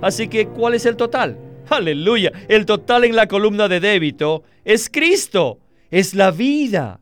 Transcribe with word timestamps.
Así 0.00 0.28
que, 0.28 0.48
¿cuál 0.48 0.74
es 0.74 0.86
el 0.86 0.96
total? 0.96 1.38
Aleluya. 1.70 2.32
El 2.48 2.66
total 2.66 3.04
en 3.04 3.16
la 3.16 3.26
columna 3.26 3.68
de 3.68 3.80
débito 3.80 4.44
es 4.64 4.88
Cristo. 4.88 5.60
Es 5.90 6.14
la 6.14 6.30
vida. 6.30 7.00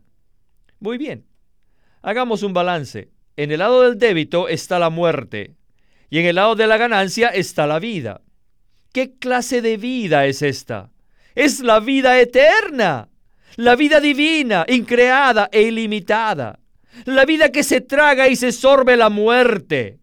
Muy 0.81 0.99
bien. 0.99 1.27
Hagamos 2.03 2.43
un 2.43 2.53
balance. 2.53 3.11
En 3.37 3.51
el 3.51 3.59
lado 3.59 3.83
del 3.83 3.99
débito 3.99 4.49
está 4.49 4.79
la 4.79 4.91
muerte 4.91 5.57
y 6.09 6.19
en 6.19 6.27
el 6.27 6.37
lado 6.37 6.55
de 6.55 6.67
la 6.67 6.77
ganancia 6.77 7.29
está 7.29 7.67
la 7.67 7.79
vida. 7.79 8.23
¿Qué 8.93 9.15
clase 9.19 9.61
de 9.61 9.77
vida 9.77 10.27
es 10.27 10.43
esta? 10.43 10.91
Es 11.35 11.61
la 11.61 11.81
vida 11.81 12.19
eterna, 12.19 13.09
la 13.57 13.77
vida 13.77 14.01
divina, 14.01 14.65
increada 14.69 15.49
e 15.53 15.63
ilimitada, 15.63 16.61
la 17.05 17.25
vida 17.27 17.51
que 17.51 17.63
se 17.63 17.83
traga 17.83 18.29
y 18.29 18.37
se 18.37 18.53
sorbe 18.53 18.97
la 18.97 19.11
muerte, 19.11 19.99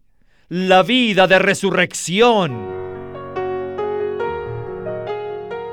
la 0.49 0.83
vida 0.83 1.25
de 1.25 1.39
resurrección. 1.39 2.82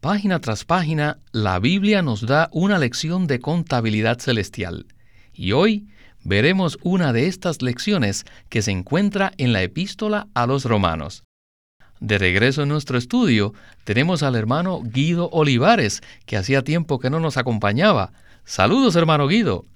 Página 0.00 0.40
tras 0.40 0.64
página, 0.64 1.18
la 1.30 1.58
Biblia 1.58 2.00
nos 2.00 2.22
da 2.26 2.48
una 2.52 2.78
lección 2.78 3.26
de 3.26 3.38
contabilidad 3.38 4.18
celestial. 4.18 4.86
Y 5.34 5.52
hoy 5.52 5.88
veremos 6.24 6.78
una 6.82 7.12
de 7.12 7.26
estas 7.26 7.60
lecciones 7.60 8.24
que 8.48 8.62
se 8.62 8.70
encuentra 8.70 9.32
en 9.36 9.52
la 9.52 9.62
epístola 9.62 10.28
a 10.32 10.46
los 10.46 10.64
romanos. 10.64 11.24
De 12.00 12.16
regreso 12.16 12.62
en 12.62 12.70
nuestro 12.70 12.96
estudio, 12.96 13.52
tenemos 13.84 14.22
al 14.22 14.36
hermano 14.36 14.80
Guido 14.82 15.28
Olivares, 15.32 16.00
que 16.24 16.38
hacía 16.38 16.64
tiempo 16.64 16.98
que 16.98 17.10
no 17.10 17.20
nos 17.20 17.36
acompañaba. 17.36 18.14
Saludos, 18.44 18.96
hermano 18.96 19.28
Guido. 19.28 19.66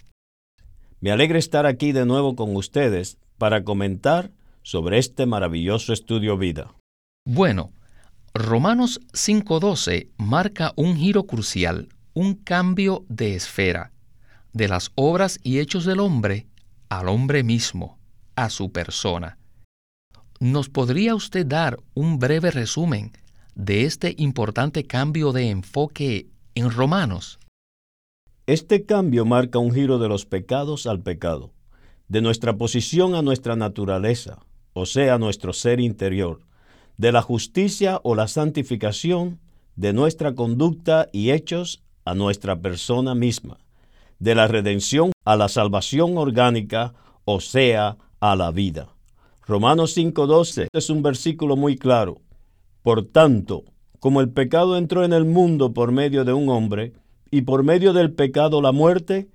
Me 1.00 1.10
alegra 1.10 1.38
estar 1.38 1.66
aquí 1.66 1.92
de 1.92 2.06
nuevo 2.06 2.34
con 2.34 2.56
ustedes 2.56 3.18
para 3.36 3.62
comentar 3.62 4.30
sobre 4.62 4.96
este 4.96 5.26
maravilloso 5.26 5.92
estudio 5.92 6.38
vida. 6.38 6.72
Bueno, 7.26 7.72
Romanos 8.36 9.00
5.12 9.12 10.08
marca 10.16 10.72
un 10.74 10.96
giro 10.96 11.22
crucial, 11.24 11.88
un 12.14 12.34
cambio 12.34 13.04
de 13.08 13.36
esfera, 13.36 13.92
de 14.52 14.66
las 14.66 14.90
obras 14.96 15.38
y 15.44 15.60
hechos 15.60 15.84
del 15.84 16.00
hombre 16.00 16.48
al 16.88 17.08
hombre 17.08 17.44
mismo, 17.44 17.96
a 18.34 18.50
su 18.50 18.72
persona. 18.72 19.38
¿Nos 20.40 20.68
podría 20.68 21.14
usted 21.14 21.46
dar 21.46 21.78
un 21.94 22.18
breve 22.18 22.50
resumen 22.50 23.12
de 23.54 23.84
este 23.84 24.16
importante 24.18 24.84
cambio 24.84 25.30
de 25.30 25.50
enfoque 25.50 26.26
en 26.56 26.72
Romanos? 26.72 27.38
Este 28.46 28.84
cambio 28.84 29.24
marca 29.24 29.60
un 29.60 29.72
giro 29.72 30.00
de 30.00 30.08
los 30.08 30.26
pecados 30.26 30.88
al 30.88 31.00
pecado, 31.00 31.52
de 32.08 32.20
nuestra 32.20 32.56
posición 32.56 33.14
a 33.14 33.22
nuestra 33.22 33.54
naturaleza, 33.54 34.40
o 34.72 34.86
sea, 34.86 35.18
nuestro 35.18 35.52
ser 35.52 35.78
interior, 35.78 36.40
de 36.96 37.12
la 37.12 37.22
justicia 37.22 38.00
o 38.02 38.14
la 38.14 38.28
santificación, 38.28 39.40
de 39.76 39.92
nuestra 39.92 40.34
conducta 40.34 41.08
y 41.12 41.30
hechos 41.30 41.82
a 42.04 42.14
nuestra 42.14 42.60
persona 42.60 43.14
misma, 43.14 43.58
de 44.18 44.34
la 44.34 44.46
redención 44.46 45.12
a 45.24 45.36
la 45.36 45.48
salvación 45.48 46.16
orgánica, 46.16 46.94
o 47.24 47.40
sea, 47.40 47.96
a 48.20 48.36
la 48.36 48.50
vida. 48.50 48.88
Romanos 49.46 49.96
5:12 49.96 50.68
es 50.72 50.90
un 50.90 51.02
versículo 51.02 51.56
muy 51.56 51.76
claro. 51.76 52.20
Por 52.82 53.04
tanto, 53.04 53.64
como 53.98 54.20
el 54.20 54.30
pecado 54.30 54.76
entró 54.76 55.04
en 55.04 55.12
el 55.12 55.24
mundo 55.24 55.72
por 55.72 55.90
medio 55.90 56.24
de 56.24 56.32
un 56.32 56.48
hombre, 56.48 56.92
y 57.30 57.42
por 57.42 57.64
medio 57.64 57.92
del 57.92 58.12
pecado 58.12 58.62
la 58.62 58.70
muerte, 58.70 59.28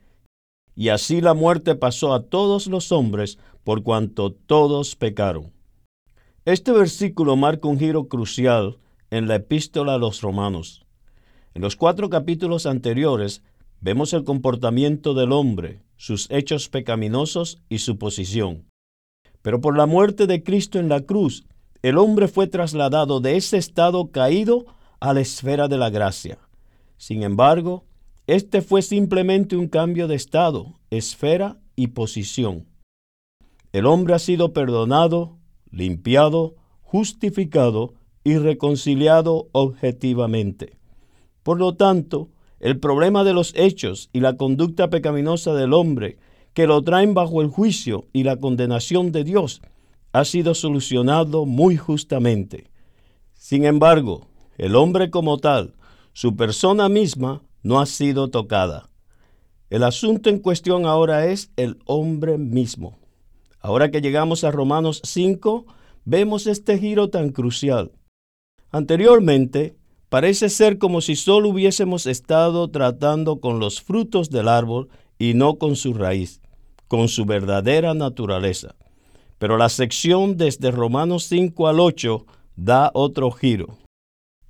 y 0.74 0.88
así 0.88 1.20
la 1.20 1.34
muerte 1.34 1.76
pasó 1.76 2.14
a 2.14 2.24
todos 2.24 2.68
los 2.68 2.94
hombres 2.94 3.38
por 3.66 3.84
cuanto 3.84 4.32
todos 4.32 4.96
pecaron. 4.96 5.52
Este 6.50 6.72
versículo 6.72 7.36
marca 7.36 7.68
un 7.68 7.78
giro 7.78 8.08
crucial 8.08 8.80
en 9.12 9.28
la 9.28 9.36
epístola 9.36 9.94
a 9.94 9.98
los 10.00 10.22
romanos. 10.22 10.84
En 11.54 11.62
los 11.62 11.76
cuatro 11.76 12.10
capítulos 12.10 12.66
anteriores 12.66 13.44
vemos 13.82 14.14
el 14.14 14.24
comportamiento 14.24 15.14
del 15.14 15.32
hombre, 15.32 15.84
sus 15.96 16.26
hechos 16.32 16.68
pecaminosos 16.68 17.62
y 17.70 17.78
su 17.78 18.00
posición. 18.00 18.66
Pero 19.44 19.62
por 19.62 19.78
la 19.78 19.86
muerte 19.86 20.26
de 20.26 20.42
Cristo 20.42 20.80
en 20.80 20.90
la 20.90 21.02
cruz, 21.02 21.46
el 21.84 22.00
hombre 22.00 22.28
fue 22.28 22.48
trasladado 22.48 23.20
de 23.20 23.38
ese 23.38 23.58
estado 23.58 24.10
caído 24.10 24.66
a 25.00 25.14
la 25.14 25.22
esfera 25.22 25.68
de 25.68 25.78
la 25.78 25.92
gracia. 25.92 26.40
Sin 26.98 27.22
embargo, 27.22 27.86
este 28.26 28.64
fue 28.64 28.82
simplemente 28.82 29.56
un 29.56 29.68
cambio 29.68 30.08
de 30.08 30.16
estado, 30.16 30.80
esfera 30.90 31.60
y 31.76 31.90
posición. 31.90 32.66
El 33.72 33.86
hombre 33.86 34.16
ha 34.16 34.20
sido 34.20 34.52
perdonado, 34.52 35.39
limpiado, 35.72 36.56
justificado 36.82 37.94
y 38.24 38.38
reconciliado 38.38 39.50
objetivamente. 39.52 40.78
Por 41.44 41.60
lo 41.60 41.76
tanto, 41.76 42.30
el 42.60 42.80
problema 42.80 43.24
de 43.24 43.34
los 43.34 43.54
hechos 43.56 44.10
y 44.12 44.20
la 44.20 44.36
conducta 44.36 44.90
pecaminosa 44.90 45.54
del 45.54 45.74
hombre 45.74 46.18
que 46.54 46.68
lo 46.68 46.82
traen 46.84 47.14
bajo 47.14 47.42
el 47.42 47.48
juicio 47.48 48.08
y 48.12 48.24
la 48.24 48.38
condenación 48.38 49.12
de 49.12 49.24
Dios 49.24 49.62
ha 50.12 50.26
sido 50.26 50.54
solucionado 50.54 51.46
muy 51.46 51.78
justamente. 51.78 52.70
Sin 53.34 53.66
embargo, 53.66 54.28
el 54.58 54.76
hombre 54.76 55.10
como 55.10 55.38
tal, 55.38 55.76
su 56.14 56.36
persona 56.36 56.90
misma, 56.90 57.42
no 57.64 57.80
ha 57.80 57.86
sido 57.86 58.30
tocada. 58.30 58.90
El 59.70 59.84
asunto 59.84 60.30
en 60.30 60.40
cuestión 60.40 60.86
ahora 60.86 61.28
es 61.28 61.52
el 61.56 61.80
hombre 61.86 62.38
mismo. 62.38 62.99
Ahora 63.62 63.92
que 63.92 64.02
llegamos 64.02 64.44
a 64.44 64.52
Romanos 64.52 65.02
5, 65.04 65.66
vemos 66.06 66.48
este 66.48 66.78
giro 66.78 67.10
tan 67.10 67.30
crucial. 67.30 67.92
Anteriormente, 68.72 69.76
parece 70.10 70.50
ser 70.50 70.78
como 70.78 71.02
si 71.02 71.16
solo 71.16 71.50
hubiésemos 71.50 72.06
estado 72.06 72.70
tratando 72.70 73.40
con 73.40 73.60
los 73.60 73.82
frutos 73.82 74.30
del 74.30 74.48
árbol 74.48 74.90
y 75.18 75.34
no 75.34 75.56
con 75.56 75.76
su 75.76 75.94
raíz, 75.94 76.42
con 76.88 77.10
su 77.10 77.26
verdadera 77.26 77.94
naturaleza. 77.94 78.76
Pero 79.38 79.58
la 79.58 79.70
sección 79.70 80.38
desde 80.38 80.72
Romanos 80.72 81.24
5 81.26 81.68
al 81.68 81.80
8 81.80 82.26
da 82.56 82.92
otro 82.94 83.32
giro, 83.32 83.78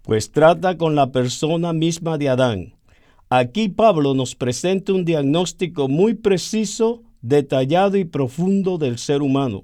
pues 0.04 0.32
trata 0.32 0.78
con 0.78 0.96
la 0.96 1.12
persona 1.12 1.74
misma 1.74 2.18
de 2.18 2.30
Adán. 2.30 2.74
Aquí 3.30 3.70
Pablo 3.70 4.16
nos 4.16 4.36
presenta 4.36 4.94
un 4.94 5.06
diagnóstico 5.06 5.88
muy 5.88 6.16
preciso, 6.16 7.04
detallado 7.22 7.98
y 7.98 8.06
profundo 8.06 8.78
del 8.78 8.98
ser 8.98 9.22
humano, 9.22 9.64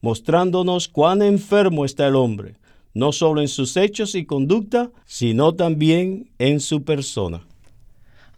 mostrándonos 0.00 0.88
cuán 0.88 1.22
enfermo 1.22 1.84
está 1.84 2.06
el 2.06 2.16
hombre, 2.16 2.56
no 2.94 3.12
solo 3.12 3.40
en 3.40 3.48
sus 3.48 3.76
hechos 3.76 4.14
y 4.14 4.24
conducta, 4.24 4.90
sino 5.04 5.54
también 5.54 6.30
en 6.38 6.60
su 6.60 6.82
persona. 6.82 7.42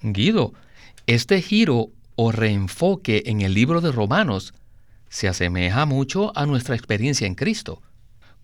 Guido, 0.03 0.53
este 1.07 1.41
giro 1.43 1.91
o 2.17 2.33
reenfoque 2.33 3.23
en 3.27 3.41
el 3.41 3.55
libro 3.55 3.81
de 3.81 3.93
Romanos 3.93 4.55
se 5.09 5.29
asemeja 5.29 5.87
mucho 5.87 6.37
a 6.37 6.47
nuestra 6.47 6.75
experiencia 6.75 7.27
en 7.27 7.35
Cristo. 7.35 7.83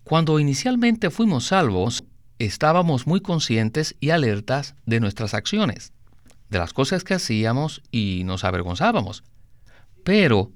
Cuando 0.03 0.39
inicialmente 0.39 1.09
fuimos 1.09 1.47
salvos, 1.47 2.03
estábamos 2.39 3.07
muy 3.07 3.21
conscientes 3.21 3.95
y 3.99 4.09
alertas 4.09 4.75
de 4.85 4.99
nuestras 4.99 5.33
acciones, 5.33 5.93
de 6.49 6.59
las 6.59 6.73
cosas 6.73 7.03
que 7.03 7.13
hacíamos 7.13 7.81
y 7.91 8.23
nos 8.25 8.43
avergonzábamos. 8.43 9.23
Pero, 10.05 10.51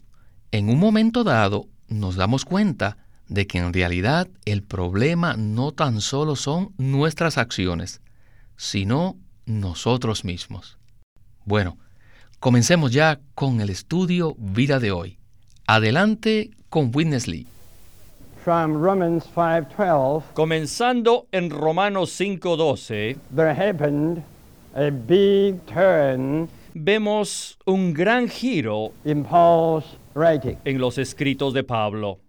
en 0.52 0.70
un 0.70 0.80
momento 0.80 1.26
dado, 1.26 1.68
nos 1.90 2.16
damos 2.16 2.46
cuenta 2.46 2.96
de 3.28 3.48
que 3.48 3.58
en 3.58 3.74
realidad 3.74 4.30
el 4.46 4.64
problema 4.64 5.36
no 5.36 5.74
tan 5.74 6.00
solo 6.00 6.38
son 6.38 6.74
nuestras 6.78 7.38
acciones, 7.38 8.00
sino 8.56 9.18
nosotros 9.46 10.24
mismos. 10.24 10.78
Bueno, 11.44 11.78
Comencemos 12.40 12.94
ya 12.94 13.20
con 13.36 13.60
el 13.60 13.70
estudio 13.70 14.34
Vida 14.38 14.80
de 14.80 14.94
hoy. 14.94 15.18
Adelante 15.68 16.52
con 16.70 16.90
Witness 16.96 17.28
Lee. 17.28 17.46
Comenzando 20.34 21.28
en 21.34 21.50
Romanos 21.50 22.18
5:12, 22.18 23.18
vemos 26.74 27.58
un 27.66 27.94
gran 27.94 28.28
giro 28.28 28.94
en 29.04 30.80
los 30.80 30.98
escritos 30.98 31.54
de 31.54 31.64
Pablo. 31.64 32.20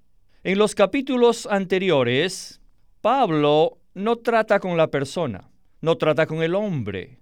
En 0.43 0.59
los 0.59 0.75
capítulos 0.75 1.47
anteriores, 1.47 2.61
Pablo 3.01 3.79
no 3.95 4.17
trata 4.17 4.61
con 4.61 4.77
la 4.77 4.89
persona, 4.89 5.51
no 5.81 5.97
trata 5.97 6.27
con 6.27 6.43
el 6.43 6.55
hombre, 6.55 7.21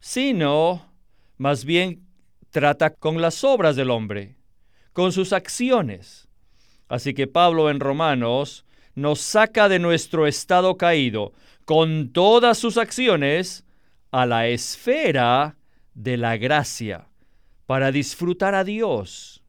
sino 0.00 0.92
más 1.36 1.64
bien 1.64 2.06
trata 2.50 2.90
con 2.90 3.20
las 3.20 3.42
obras 3.42 3.76
del 3.76 3.90
hombre, 3.90 4.36
con 4.92 5.12
sus 5.12 5.32
acciones. 5.32 6.28
Así 6.88 7.14
que 7.14 7.26
Pablo 7.26 7.70
en 7.70 7.80
Romanos 7.80 8.64
nos 8.94 9.20
saca 9.20 9.68
de 9.68 9.80
nuestro 9.80 10.26
estado 10.26 10.76
caído 10.76 11.32
con 11.64 12.12
todas 12.12 12.58
sus 12.58 12.76
acciones 12.76 13.64
a 14.12 14.26
la 14.26 14.46
esfera 14.46 15.56
de 15.94 16.16
la 16.16 16.36
gracia 16.36 17.08
para 17.66 17.92
disfrutar 17.92 18.54
a 18.54 18.64
Dios. 18.64 19.42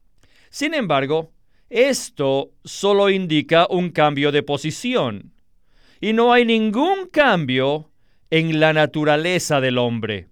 Sin 0.50 0.74
embargo, 0.74 1.32
esto 1.68 2.52
solo 2.64 3.10
indica 3.10 3.66
un 3.68 3.90
cambio 3.90 4.32
de 4.32 4.42
posición 4.42 5.32
y 6.00 6.12
no 6.12 6.32
hay 6.32 6.44
ningún 6.44 7.08
cambio 7.10 7.90
en 8.30 8.60
la 8.60 8.72
naturaleza 8.72 9.60
del 9.60 9.78
hombre. 9.78 10.28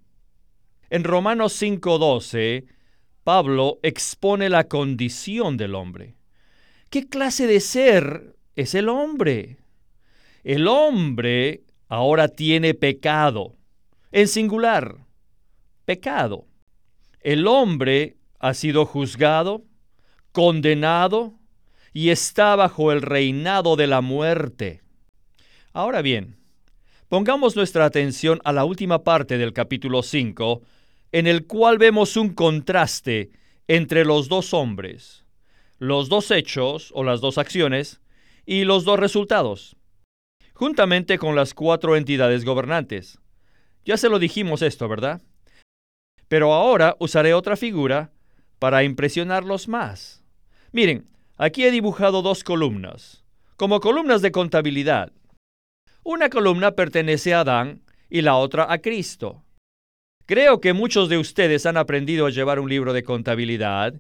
En 0.91 1.05
Romanos 1.05 1.61
5:12, 1.61 2.67
Pablo 3.25 3.79
expone 3.83 4.49
la 4.49 4.69
condición 4.69 5.57
del 5.57 5.75
hombre. 5.75 6.15
¿Qué 6.91 7.09
clase 7.09 7.47
de 7.47 7.61
ser 7.61 8.37
es 8.55 8.75
el 8.75 8.89
hombre? 8.89 9.57
El 10.45 10.69
hombre 10.69 11.65
ahora 11.89 12.29
tiene 12.29 12.75
pecado, 12.75 13.57
en 14.13 14.29
singular, 14.29 15.04
pecado. 15.85 16.47
El 17.21 17.47
hombre 17.47 18.17
ha 18.39 18.55
sido 18.55 18.85
juzgado, 18.87 19.65
condenado 20.33 21.35
y 21.93 22.11
está 22.11 22.57
bajo 22.57 22.93
el 22.93 23.03
reinado 23.03 23.77
de 23.77 23.87
la 23.87 24.01
muerte. 24.01 24.83
Ahora 25.73 26.03
bien, 26.03 26.37
pongamos 27.09 27.57
nuestra 27.57 27.85
atención 27.85 28.41
a 28.45 28.53
la 28.53 28.65
última 28.65 29.05
parte 29.05 29.39
del 29.39 29.53
capítulo 29.53 30.03
5, 30.03 30.63
en 31.13 31.27
el 31.27 31.47
cual 31.47 31.79
vemos 31.79 32.17
un 32.17 32.35
contraste 32.35 33.31
entre 33.69 34.05
los 34.05 34.29
dos 34.29 34.53
hombres, 34.53 35.25
los 35.79 36.09
dos 36.09 36.31
hechos 36.31 36.91
o 36.95 37.05
las 37.05 37.21
dos 37.21 37.39
acciones 37.39 38.01
y 38.45 38.65
los 38.65 38.85
dos 38.85 38.99
resultados, 38.99 39.77
juntamente 40.53 41.19
con 41.19 41.35
las 41.37 41.55
cuatro 41.55 41.97
entidades 41.97 42.45
gobernantes. 42.45 43.19
Ya 43.85 43.97
se 43.97 44.09
lo 44.09 44.19
dijimos 44.19 44.63
esto, 44.63 44.89
¿verdad? 44.89 45.23
Pero 46.29 46.53
ahora 46.53 46.97
usaré 46.99 47.35
otra 47.35 47.57
figura 47.57 48.11
para 48.59 48.85
impresionarlos 48.85 49.69
más. 49.69 50.23
Miren, 50.73 51.07
aquí 51.37 51.65
he 51.65 51.71
dibujado 51.71 52.23
dos 52.23 52.45
columnas, 52.45 53.25
como 53.57 53.81
columnas 53.81 54.23
de 54.23 54.33
contabilidad. 54.33 55.13
Una 56.03 56.29
columna 56.29 56.73
pertenece 56.73 57.35
a 57.35 57.41
Adán 57.41 57.83
y 58.11 58.23
la 58.23 58.37
otra 58.37 58.73
a 58.73 58.79
Cristo. 58.79 59.45
Creo 60.27 60.61
que 60.61 60.73
muchos 60.73 61.09
de 61.09 61.19
ustedes 61.19 61.67
han 61.67 61.77
aprendido 61.77 62.27
a 62.27 62.31
llevar 62.31 62.59
un 62.59 62.69
libro 62.69 62.93
de 62.93 63.03
contabilidad 63.03 63.95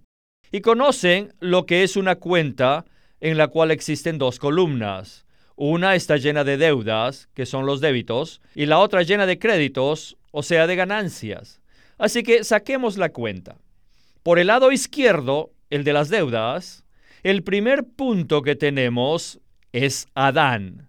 y 0.51 0.61
conocen 0.61 1.35
lo 1.41 1.67
que 1.67 1.83
es 1.83 1.97
una 1.97 2.17
cuenta 2.17 2.85
en 3.21 3.37
la 3.37 3.49
cual 3.49 3.71
existen 3.71 4.19
dos 4.19 4.39
columnas. 4.39 5.27
Una 5.57 5.95
está 5.95 6.17
llena 6.17 6.45
de 6.45 6.57
deudas, 6.57 7.29
que 7.35 7.47
son 7.47 7.67
los 7.67 7.81
débitos, 7.81 8.41
y 8.55 8.67
la 8.67 8.79
otra 8.79 9.03
llena 9.03 9.27
de 9.27 9.39
créditos, 9.39 10.17
o 10.31 10.43
sea, 10.43 10.67
de 10.67 10.77
ganancias. 10.77 11.61
Así 11.99 12.23
que 12.23 12.45
saquemos 12.45 12.97
la 12.97 13.11
cuenta. 13.11 13.57
Por 14.23 14.39
el 14.39 14.49
lado 14.49 14.73
izquierdo, 14.73 15.53
el 15.71 15.85
de 15.85 15.93
las 15.93 16.09
deudas, 16.09 16.85
el 17.23 17.43
primer 17.43 17.85
punto 17.85 18.43
que 18.43 18.57
tenemos 18.57 19.41
es 19.73 20.07
Adán. 20.15 20.89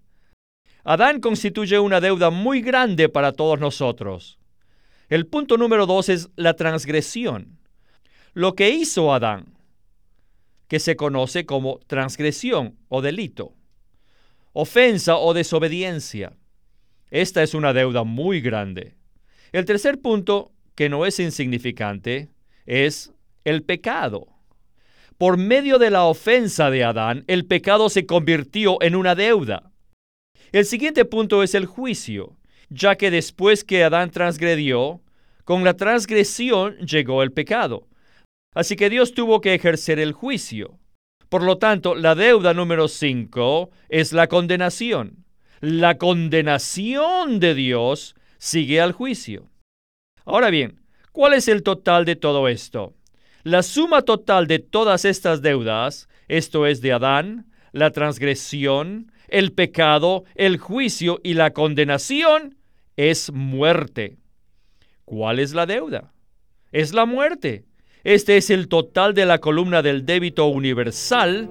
Adán 0.84 1.19
constituye 1.19 1.80
una 1.80 2.00
deuda 2.00 2.30
muy 2.30 2.62
grande 2.62 3.10
para 3.10 3.31
todos 3.31 3.60
nosotros. 3.60 4.38
El 5.10 5.28
punto 5.28 5.57
número 5.57 5.86
dos 5.86 6.10
es 6.10 6.30
la 6.36 6.56
transgresión. 6.56 7.58
Lo 8.34 8.54
que 8.54 8.69
hizo 8.69 9.13
Adán, 9.13 9.56
que 10.68 10.80
se 10.80 10.96
conoce 10.96 11.46
como 11.46 11.80
transgresión 11.88 12.78
o 12.90 13.01
delito, 13.01 13.54
ofensa 14.54 15.18
o 15.18 15.34
desobediencia. 15.34 16.34
Esta 17.12 17.44
es 17.44 17.54
una 17.54 17.74
deuda 17.74 18.04
muy 18.04 18.42
grande. 18.42 18.96
El 19.51 19.66
tercer 19.66 20.01
punto, 20.01 20.51
que 20.75 20.89
no 20.89 21.06
es 21.06 21.19
insignificante, 21.19 22.30
es 22.66 23.13
el 23.44 23.63
pecado. 23.63 24.27
Por 25.18 25.38
medio 25.38 25.80
de 25.80 25.89
la 25.89 26.04
ofensa 26.04 26.69
de 26.69 26.83
Adán, 26.83 27.24
el 27.27 27.45
pecado 27.45 27.89
se 27.89 28.06
convirtió 28.06 28.81
en 28.81 28.95
una 28.95 29.16
deuda. 29.16 29.72
El 30.51 30.66
siguiente 30.66 31.06
punto 31.06 31.42
es 31.42 31.56
el 31.56 31.66
juicio 31.66 32.38
ya 32.69 32.95
que 32.95 33.12
después 33.12 33.63
que 33.63 33.83
Adán 33.83 34.12
transgredió, 34.12 35.01
con 35.44 35.63
la 35.63 35.75
transgresión 35.75 36.77
llegó 36.77 37.24
el 37.24 37.31
pecado. 37.31 37.88
Así 38.54 38.75
que 38.75 38.89
Dios 38.89 39.13
tuvo 39.13 39.42
que 39.42 39.54
ejercer 39.54 40.00
el 40.00 40.13
juicio. 40.13 40.80
Por 41.30 41.44
lo 41.44 41.57
tanto, 41.57 41.95
la 41.95 42.16
deuda 42.16 42.54
número 42.54 42.88
5 42.88 43.69
es 43.89 44.13
la 44.13 44.27
condenación. 44.27 45.25
La 45.60 45.98
condenación 45.98 47.39
de 47.39 47.54
Dios 47.54 48.16
sigue 48.38 48.81
al 48.81 48.92
juicio. 48.92 49.50
Ahora 50.25 50.50
bien, 50.50 50.81
¿cuál 51.12 51.33
es 51.33 51.48
el 51.48 51.62
total 51.62 52.04
de 52.04 52.16
todo 52.16 52.48
esto? 52.48 52.94
La 53.44 53.62
suma 53.62 54.01
total 54.01 54.48
de 54.48 54.57
todas 54.57 55.06
estas 55.06 55.44
deudas, 55.44 56.10
esto 56.27 56.66
es 56.66 56.81
de 56.81 56.94
Adán, 56.94 57.45
la 57.72 57.92
transgresión, 57.92 59.12
el 59.27 59.51
pecado, 59.51 60.24
el 60.33 60.57
juicio 60.57 61.19
y 61.24 61.36
la 61.36 61.51
condenación 61.51 62.57
es 62.98 63.31
muerte. 63.31 64.18
¿Cuál 65.04 65.39
es 65.39 65.54
la 65.54 65.68
deuda? 65.68 66.12
Es 66.72 66.94
la 66.94 67.06
muerte. 67.06 67.66
Este 68.04 68.38
es 68.38 68.50
el 68.50 68.68
total 68.68 69.13
de 69.13 69.25
la 69.25 69.38
columna 69.38 69.83
del 69.83 70.06
débito 70.06 70.48
universal 70.48 71.50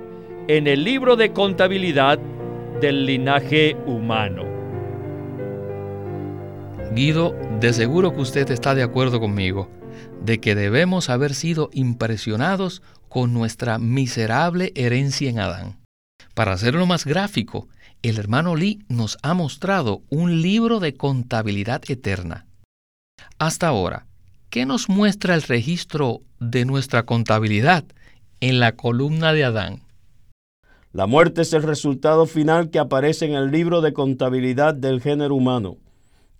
en 0.48 0.66
el 0.66 0.82
libro 0.82 1.14
de 1.14 1.32
contabilidad 1.32 2.18
del 2.80 3.06
linaje 3.06 3.76
humano. 3.86 4.53
De 6.94 7.72
seguro 7.72 8.14
que 8.14 8.20
usted 8.20 8.48
está 8.52 8.72
de 8.76 8.84
acuerdo 8.84 9.18
conmigo 9.18 9.68
de 10.22 10.38
que 10.38 10.54
debemos 10.54 11.10
haber 11.10 11.34
sido 11.34 11.68
impresionados 11.72 12.82
con 13.08 13.34
nuestra 13.34 13.78
miserable 13.80 14.72
herencia 14.76 15.28
en 15.28 15.40
Adán. 15.40 15.80
Para 16.34 16.52
hacerlo 16.52 16.86
más 16.86 17.04
gráfico, 17.04 17.66
el 18.02 18.16
hermano 18.18 18.54
Lee 18.54 18.78
nos 18.88 19.18
ha 19.22 19.34
mostrado 19.34 20.02
un 20.08 20.40
libro 20.40 20.78
de 20.78 20.94
contabilidad 20.94 21.82
eterna. 21.88 22.46
Hasta 23.40 23.66
ahora, 23.66 24.06
¿qué 24.48 24.64
nos 24.64 24.88
muestra 24.88 25.34
el 25.34 25.42
registro 25.42 26.20
de 26.38 26.64
nuestra 26.64 27.02
contabilidad 27.04 27.84
en 28.38 28.60
la 28.60 28.76
columna 28.76 29.32
de 29.32 29.42
Adán? 29.42 29.82
La 30.92 31.08
muerte 31.08 31.42
es 31.42 31.52
el 31.54 31.64
resultado 31.64 32.26
final 32.26 32.70
que 32.70 32.78
aparece 32.78 33.26
en 33.26 33.34
el 33.34 33.50
libro 33.50 33.80
de 33.80 33.92
contabilidad 33.92 34.74
del 34.74 35.00
género 35.00 35.34
humano. 35.34 35.78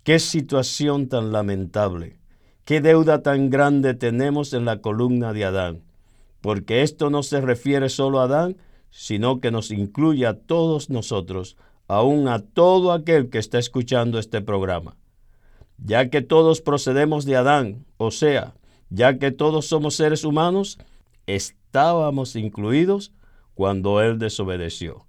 Qué 0.05 0.19
situación 0.19 1.09
tan 1.09 1.31
lamentable. 1.31 2.19
Qué 2.63 2.79
deuda 2.79 3.23
tan 3.23 3.49
grande 3.49 3.95
tenemos 3.95 4.53
en 4.53 4.63
la 4.63 4.79
columna 4.79 5.33
de 5.33 5.45
Adán. 5.45 5.81
Porque 6.41 6.83
esto 6.83 7.09
no 7.09 7.23
se 7.23 7.41
refiere 7.41 7.89
solo 7.89 8.19
a 8.19 8.25
Adán, 8.25 8.55
sino 8.91 9.39
que 9.39 9.49
nos 9.49 9.71
incluye 9.71 10.27
a 10.27 10.37
todos 10.37 10.91
nosotros, 10.91 11.57
aun 11.87 12.27
a 12.27 12.37
todo 12.37 12.91
aquel 12.91 13.31
que 13.31 13.39
está 13.39 13.57
escuchando 13.57 14.19
este 14.19 14.41
programa. 14.41 14.95
Ya 15.79 16.11
que 16.11 16.21
todos 16.21 16.61
procedemos 16.61 17.25
de 17.25 17.37
Adán, 17.37 17.83
o 17.97 18.11
sea, 18.11 18.53
ya 18.91 19.17
que 19.17 19.31
todos 19.31 19.65
somos 19.65 19.95
seres 19.95 20.23
humanos, 20.23 20.77
estábamos 21.25 22.35
incluidos 22.35 23.11
cuando 23.55 23.99
Él 24.01 24.19
desobedeció, 24.19 25.07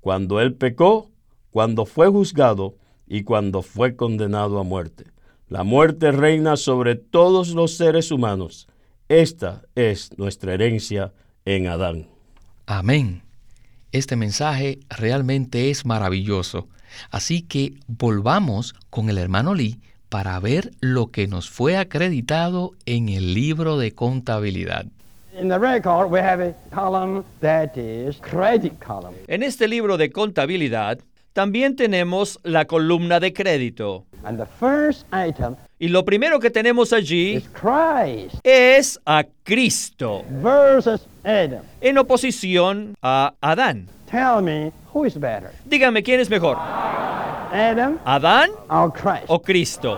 cuando 0.00 0.40
Él 0.40 0.54
pecó, 0.54 1.10
cuando 1.50 1.84
fue 1.84 2.08
juzgado 2.08 2.76
y 3.08 3.24
cuando 3.24 3.62
fue 3.62 3.96
condenado 3.96 4.58
a 4.58 4.64
muerte. 4.64 5.04
La 5.48 5.64
muerte 5.64 6.12
reina 6.12 6.56
sobre 6.56 6.94
todos 6.94 7.50
los 7.50 7.76
seres 7.76 8.10
humanos. 8.10 8.68
Esta 9.08 9.62
es 9.74 10.16
nuestra 10.18 10.52
herencia 10.52 11.12
en 11.44 11.66
Adán. 11.68 12.06
Amén. 12.66 13.22
Este 13.90 14.16
mensaje 14.16 14.80
realmente 14.90 15.70
es 15.70 15.86
maravilloso. 15.86 16.68
Así 17.10 17.42
que 17.42 17.74
volvamos 17.86 18.74
con 18.90 19.08
el 19.08 19.16
hermano 19.16 19.54
Lee 19.54 19.80
para 20.10 20.38
ver 20.40 20.72
lo 20.80 21.10
que 21.10 21.26
nos 21.26 21.48
fue 21.48 21.76
acreditado 21.76 22.72
en 22.84 23.08
el 23.08 23.34
libro 23.34 23.78
de 23.78 23.92
contabilidad. 23.92 24.86
En 29.28 29.42
este 29.42 29.68
libro 29.68 29.96
de 29.96 30.10
contabilidad 30.10 30.98
también 31.38 31.76
tenemos 31.76 32.40
la 32.42 32.64
columna 32.64 33.20
de 33.20 33.32
crédito. 33.32 34.04
y 35.78 35.86
lo 35.86 36.04
primero 36.04 36.40
que 36.40 36.50
tenemos 36.50 36.92
allí 36.92 37.40
es 38.42 39.00
a 39.06 39.24
Cristo 39.44 40.24
en 41.80 41.98
oposición 41.98 42.96
a 43.00 43.34
Adán. 43.40 43.86
Dígame, 45.64 46.02
¿quién 46.02 46.18
es 46.18 46.28
mejor? 46.28 46.56
Adam 46.58 48.00
¿Adán 48.04 48.50
or 48.68 48.92
Christ? 48.92 49.26
o 49.28 49.40
Cristo? 49.40 49.96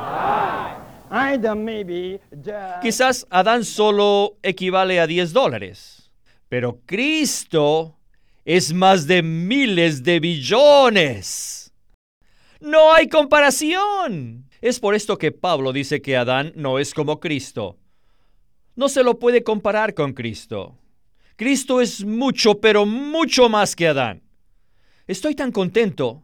Adam 1.10 1.64
maybe 1.64 2.20
just 2.44 2.82
Quizás 2.82 3.26
Adán 3.30 3.64
solo 3.64 4.36
equivale 4.42 5.00
a 5.00 5.06
10 5.06 5.32
dólares, 5.32 6.10
pero 6.50 6.80
Cristo 6.84 7.96
es 8.44 8.72
más 8.72 9.06
de 9.06 9.22
miles 9.22 10.02
de 10.02 10.20
billones. 10.20 11.72
No 12.60 12.92
hay 12.92 13.08
comparación. 13.08 14.48
Es 14.60 14.80
por 14.80 14.94
esto 14.94 15.16
que 15.16 15.32
Pablo 15.32 15.72
dice 15.72 16.02
que 16.02 16.16
Adán 16.16 16.52
no 16.56 16.78
es 16.78 16.92
como 16.92 17.20
Cristo. 17.20 17.78
No 18.76 18.88
se 18.88 19.02
lo 19.02 19.18
puede 19.18 19.42
comparar 19.42 19.94
con 19.94 20.12
Cristo. 20.12 20.78
Cristo 21.36 21.80
es 21.80 22.04
mucho, 22.04 22.60
pero 22.60 22.84
mucho 22.84 23.48
más 23.48 23.74
que 23.74 23.88
Adán. 23.88 24.22
Estoy 25.06 25.34
tan 25.34 25.52
contento. 25.52 26.22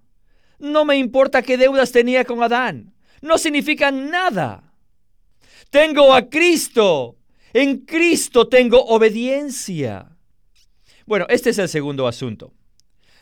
No 0.58 0.84
me 0.84 0.96
importa 0.96 1.42
qué 1.42 1.56
deudas 1.56 1.92
tenía 1.92 2.24
con 2.24 2.42
Adán. 2.42 2.94
No 3.22 3.38
significan 3.38 4.10
nada. 4.10 4.74
Tengo 5.70 6.14
a 6.14 6.28
Cristo. 6.28 7.16
En 7.52 7.86
Cristo 7.86 8.48
tengo 8.48 8.84
obediencia. 8.84 10.15
Bueno, 11.06 11.26
este 11.28 11.50
es 11.50 11.58
el 11.58 11.68
segundo 11.68 12.08
asunto. 12.08 12.52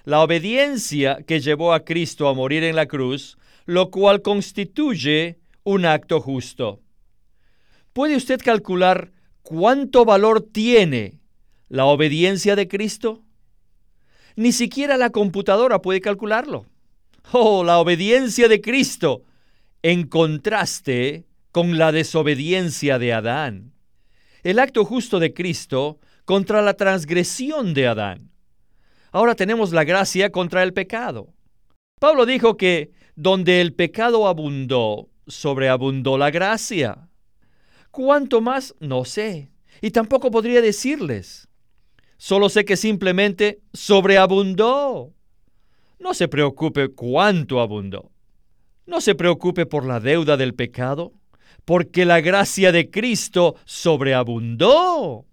La 0.05 0.23
obediencia 0.23 1.19
que 1.27 1.41
llevó 1.41 1.75
a 1.75 1.85
Cristo 1.85 2.29
a 2.29 2.35
morir 2.35 2.65
en 2.65 2.77
la 2.77 2.87
cruz, 2.87 3.37
lo 3.67 3.91
cual 3.91 4.23
constituye 4.23 5.39
un 5.65 5.85
acto 5.85 6.21
justo. 6.21 6.81
¿Puede 7.93 8.17
usted 8.17 8.41
calcular 8.43 9.13
cuánto 9.43 10.07
valor 10.07 10.41
tiene 10.41 11.21
la 11.69 11.85
obediencia 11.85 12.57
de 12.57 12.69
Cristo? 12.69 13.23
Ni 14.35 14.53
siquiera 14.53 14.97
la 14.97 15.11
computadora 15.11 15.83
puede 15.83 16.01
calcularlo. 16.01 16.65
Oh, 17.33 17.65
la 17.65 17.79
obediencia 17.79 18.49
de 18.49 18.63
Cristo 18.63 19.25
en 19.83 20.07
contraste 20.09 21.27
con 21.53 21.77
la 21.77 21.93
desobediencia 21.93 22.99
de 22.99 23.13
Adán. 23.13 23.73
El 24.43 24.59
acto 24.59 24.87
justo 24.87 25.21
de 25.21 25.35
Cristo 25.35 25.99
contra 26.25 26.63
la 26.63 26.75
transgresión 26.75 27.75
de 27.75 27.87
Adán. 27.87 28.31
Ahora 29.13 29.35
tenemos 29.35 29.73
la 29.73 29.85
gracia 29.85 30.31
contra 30.31 30.63
el 30.63 30.73
pecado. 30.73 31.35
Pablo 32.01 32.27
dijo 32.27 32.57
que 32.57 32.93
donde 33.17 33.61
el 33.61 33.75
pecado 33.75 34.27
abundó, 34.27 35.09
sobreabundó 35.27 36.19
la 36.19 36.31
gracia. 36.31 37.09
¿Cuánto 37.91 38.41
más? 38.41 38.75
No 38.81 39.05
sé. 39.05 39.51
Y 39.81 39.91
tampoco 39.91 40.31
podría 40.31 40.61
decirles. 40.61 41.49
Solo 42.17 42.49
sé 42.49 42.65
que 42.65 42.77
simplemente 42.77 43.61
sobreabundó. 43.73 45.13
No 45.99 46.15
se 46.15 46.27
preocupe 46.27 46.89
cuánto 46.89 47.61
abundó. 47.61 48.11
No 48.87 49.01
se 49.01 49.15
preocupe 49.15 49.65
por 49.65 49.87
la 49.87 50.01
deuda 50.01 50.37
del 50.37 50.55
pecado, 50.55 51.13
porque 51.65 52.05
la 52.05 52.21
gracia 52.21 52.73
de 52.73 52.91
Cristo 52.91 53.57
sobreabundó. 53.65 55.25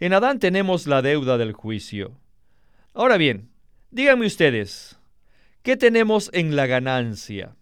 En 0.00 0.12
Adán 0.12 0.38
tenemos 0.38 0.86
la 0.86 1.02
deuda 1.02 1.38
del 1.38 1.52
juicio. 1.52 2.20
Ahora 2.94 3.16
bien, 3.16 3.50
díganme 3.90 4.26
ustedes, 4.26 4.96
¿qué 5.62 5.76
tenemos 5.76 6.30
en 6.32 6.54
la 6.54 6.66
ganancia? 6.66 7.56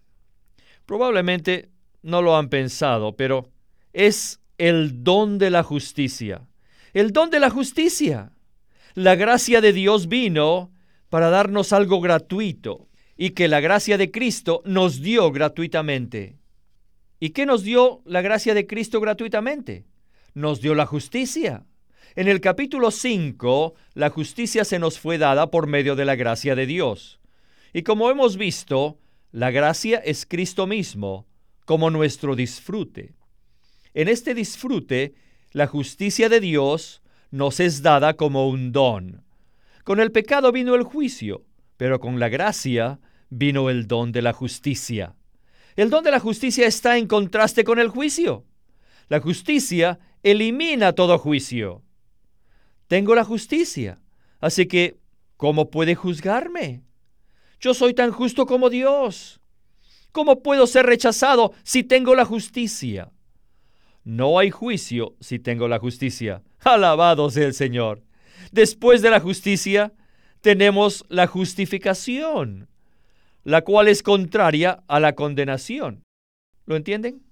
Probablemente 0.85 1.69
no 2.03 2.21
lo 2.21 2.37
han 2.37 2.49
pensado, 2.49 3.15
pero 3.15 3.49
es 3.91 4.39
el 4.59 5.03
don 5.03 5.39
de 5.39 5.49
la 5.49 5.63
justicia. 5.63 6.47
El 6.93 7.11
don 7.11 7.31
de 7.31 7.39
la 7.39 7.49
justicia. 7.49 8.31
La 8.93 9.15
gracia 9.15 9.59
de 9.59 9.73
Dios 9.73 10.07
vino 10.07 10.71
para 11.09 11.31
darnos 11.31 11.73
algo 11.73 12.01
gratuito 12.01 12.87
y 13.17 13.31
que 13.31 13.47
la 13.47 13.61
gracia 13.61 13.97
de 13.97 14.11
Cristo 14.11 14.61
nos 14.63 15.01
dio 15.01 15.31
gratuitamente. 15.31 16.37
¿Y 17.19 17.31
qué 17.31 17.47
nos 17.47 17.63
dio 17.63 18.03
la 18.05 18.21
gracia 18.21 18.53
de 18.53 18.67
Cristo 18.67 19.01
gratuitamente? 19.01 19.85
Nos 20.35 20.61
dio 20.61 20.75
la 20.75 20.85
justicia. 20.85 21.65
En 22.17 22.27
el 22.27 22.41
capítulo 22.41 22.89
5, 22.89 23.75
la 23.93 24.09
justicia 24.09 24.65
se 24.65 24.79
nos 24.79 24.97
fue 24.97 25.19
dada 25.19 25.51
por 25.51 25.67
medio 25.67 25.95
de 25.95 26.03
la 26.03 26.15
gracia 26.15 26.55
de 26.55 26.65
Dios. 26.65 27.19
Y 27.73 27.83
como 27.83 28.09
hemos 28.09 28.37
visto, 28.37 28.97
la 29.31 29.51
gracia 29.51 29.99
es 29.99 30.25
Cristo 30.25 30.65
mismo, 30.65 31.27
como 31.65 31.91
nuestro 31.91 32.35
disfrute. 32.35 33.13
En 33.93 34.07
este 34.07 34.33
disfrute, 34.33 35.13
la 35.51 35.67
justicia 35.67 36.27
de 36.27 36.39
Dios 36.39 37.03
nos 37.29 37.59
es 37.59 37.83
dada 37.83 38.15
como 38.15 38.49
un 38.49 38.71
don. 38.71 39.23
Con 39.83 39.99
el 39.99 40.11
pecado 40.11 40.51
vino 40.51 40.73
el 40.73 40.81
juicio, 40.81 41.45
pero 41.77 41.99
con 41.99 42.19
la 42.19 42.29
gracia 42.29 42.99
vino 43.29 43.69
el 43.69 43.85
don 43.85 44.11
de 44.11 44.23
la 44.23 44.33
justicia. 44.33 45.13
El 45.75 45.91
don 45.91 46.03
de 46.03 46.09
la 46.09 46.19
justicia 46.19 46.65
está 46.65 46.97
en 46.97 47.05
contraste 47.05 47.63
con 47.63 47.77
el 47.77 47.89
juicio. 47.89 48.43
La 49.07 49.19
justicia 49.19 49.99
elimina 50.23 50.93
todo 50.93 51.19
juicio. 51.19 51.83
Tengo 52.87 53.15
la 53.15 53.23
justicia, 53.23 53.99
así 54.39 54.65
que, 54.65 54.97
¿cómo 55.35 55.69
puede 55.69 55.95
juzgarme? 55.95 56.83
Yo 57.59 57.73
soy 57.73 57.93
tan 57.93 58.11
justo 58.11 58.45
como 58.45 58.69
Dios. 58.69 59.41
¿Cómo 60.11 60.41
puedo 60.41 60.65
ser 60.67 60.85
rechazado 60.85 61.53
si 61.63 61.83
tengo 61.83 62.15
la 62.15 62.25
justicia? 62.25 63.11
No 64.03 64.39
hay 64.39 64.51
juicio 64.51 65.15
si 65.19 65.37
tengo 65.37 65.67
la 65.67 65.79
justicia. 65.79 66.43
Alabado 66.61 67.29
sea 67.29 67.45
el 67.45 67.53
Señor. 67.53 68.03
Después 68.51 69.01
de 69.01 69.09
la 69.09 69.19
justicia, 69.19 69.93
tenemos 70.39 71.03
la 71.09 71.27
justificación, 71.27 72.69
la 73.43 73.63
cual 73.63 73.89
es 73.89 74.01
contraria 74.01 74.81
a 74.87 75.01
la 75.01 75.13
condenación. 75.13 76.03
¿Lo 76.65 76.77
entienden? 76.77 77.26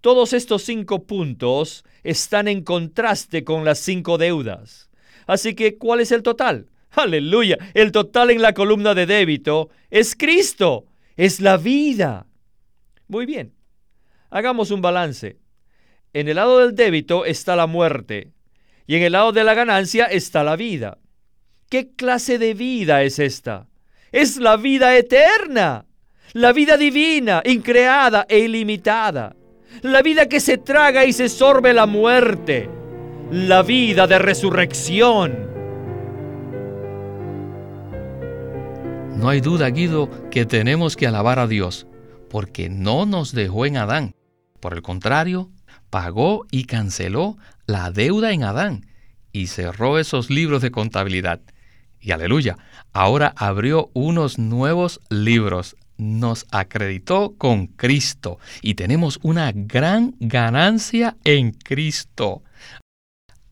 Todos 0.00 0.32
estos 0.32 0.62
cinco 0.62 1.04
puntos 1.06 1.84
están 2.02 2.48
en 2.48 2.62
contraste 2.62 3.44
con 3.44 3.64
las 3.64 3.78
cinco 3.78 4.18
deudas. 4.18 4.90
Así 5.26 5.54
que, 5.54 5.76
¿cuál 5.76 6.00
es 6.00 6.12
el 6.12 6.22
total? 6.22 6.68
Aleluya. 6.92 7.58
El 7.74 7.92
total 7.92 8.30
en 8.30 8.40
la 8.40 8.54
columna 8.54 8.94
de 8.94 9.06
débito 9.06 9.70
es 9.90 10.14
Cristo. 10.14 10.86
Es 11.16 11.40
la 11.40 11.56
vida. 11.56 12.26
Muy 13.08 13.26
bien. 13.26 13.52
Hagamos 14.30 14.70
un 14.70 14.80
balance. 14.80 15.38
En 16.12 16.28
el 16.28 16.36
lado 16.36 16.58
del 16.58 16.74
débito 16.74 17.24
está 17.24 17.56
la 17.56 17.66
muerte 17.66 18.32
y 18.86 18.96
en 18.96 19.02
el 19.02 19.12
lado 19.12 19.32
de 19.32 19.44
la 19.44 19.54
ganancia 19.54 20.06
está 20.06 20.42
la 20.42 20.56
vida. 20.56 20.98
¿Qué 21.68 21.90
clase 21.94 22.38
de 22.38 22.54
vida 22.54 23.02
es 23.02 23.18
esta? 23.18 23.68
Es 24.10 24.38
la 24.38 24.56
vida 24.56 24.96
eterna, 24.96 25.84
la 26.32 26.52
vida 26.54 26.78
divina, 26.78 27.42
increada 27.44 28.24
e 28.26 28.38
ilimitada, 28.38 29.36
la 29.82 30.02
vida 30.02 30.28
que 30.28 30.40
se 30.40 30.58
traga 30.58 31.04
y 31.04 31.12
se 31.12 31.28
sorbe 31.28 31.72
la 31.72 31.86
muerte, 31.86 32.68
la 33.30 33.62
vida 33.62 34.06
de 34.06 34.18
resurrección. 34.18 35.48
No 39.16 39.28
hay 39.28 39.40
duda, 39.40 39.68
Guido, 39.70 40.08
que 40.30 40.46
tenemos 40.46 40.96
que 40.96 41.06
alabar 41.06 41.38
a 41.40 41.48
Dios, 41.48 41.86
porque 42.30 42.68
no 42.68 43.04
nos 43.04 43.32
dejó 43.32 43.66
en 43.66 43.76
Adán. 43.76 44.14
Por 44.60 44.74
el 44.74 44.82
contrario, 44.82 45.50
pagó 45.90 46.46
y 46.50 46.64
canceló 46.64 47.36
la 47.66 47.90
deuda 47.90 48.32
en 48.32 48.44
Adán 48.44 48.86
y 49.32 49.48
cerró 49.48 49.98
esos 49.98 50.30
libros 50.30 50.62
de 50.62 50.70
contabilidad. 50.70 51.40
Y 52.00 52.12
aleluya, 52.12 52.58
ahora 52.92 53.34
abrió 53.36 53.90
unos 53.92 54.38
nuevos 54.38 55.00
libros, 55.10 55.76
nos 55.98 56.46
acreditó 56.50 57.34
con 57.36 57.66
Cristo 57.66 58.38
y 58.62 58.74
tenemos 58.74 59.18
una 59.22 59.52
gran 59.52 60.14
ganancia 60.20 61.16
en 61.24 61.52
Cristo. 61.52 62.42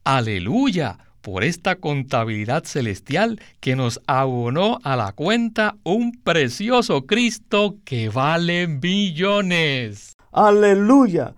Aleluya 0.04 0.98
por 1.20 1.42
esta 1.42 1.74
contabilidad 1.74 2.62
celestial 2.64 3.40
que 3.58 3.74
nos 3.74 4.00
abonó 4.06 4.78
a 4.84 4.94
la 4.94 5.10
cuenta 5.10 5.76
un 5.82 6.12
precioso 6.12 7.04
Cristo 7.04 7.78
que 7.84 8.08
vale 8.08 8.68
billones. 8.68 10.12
Aleluya. 10.30 11.34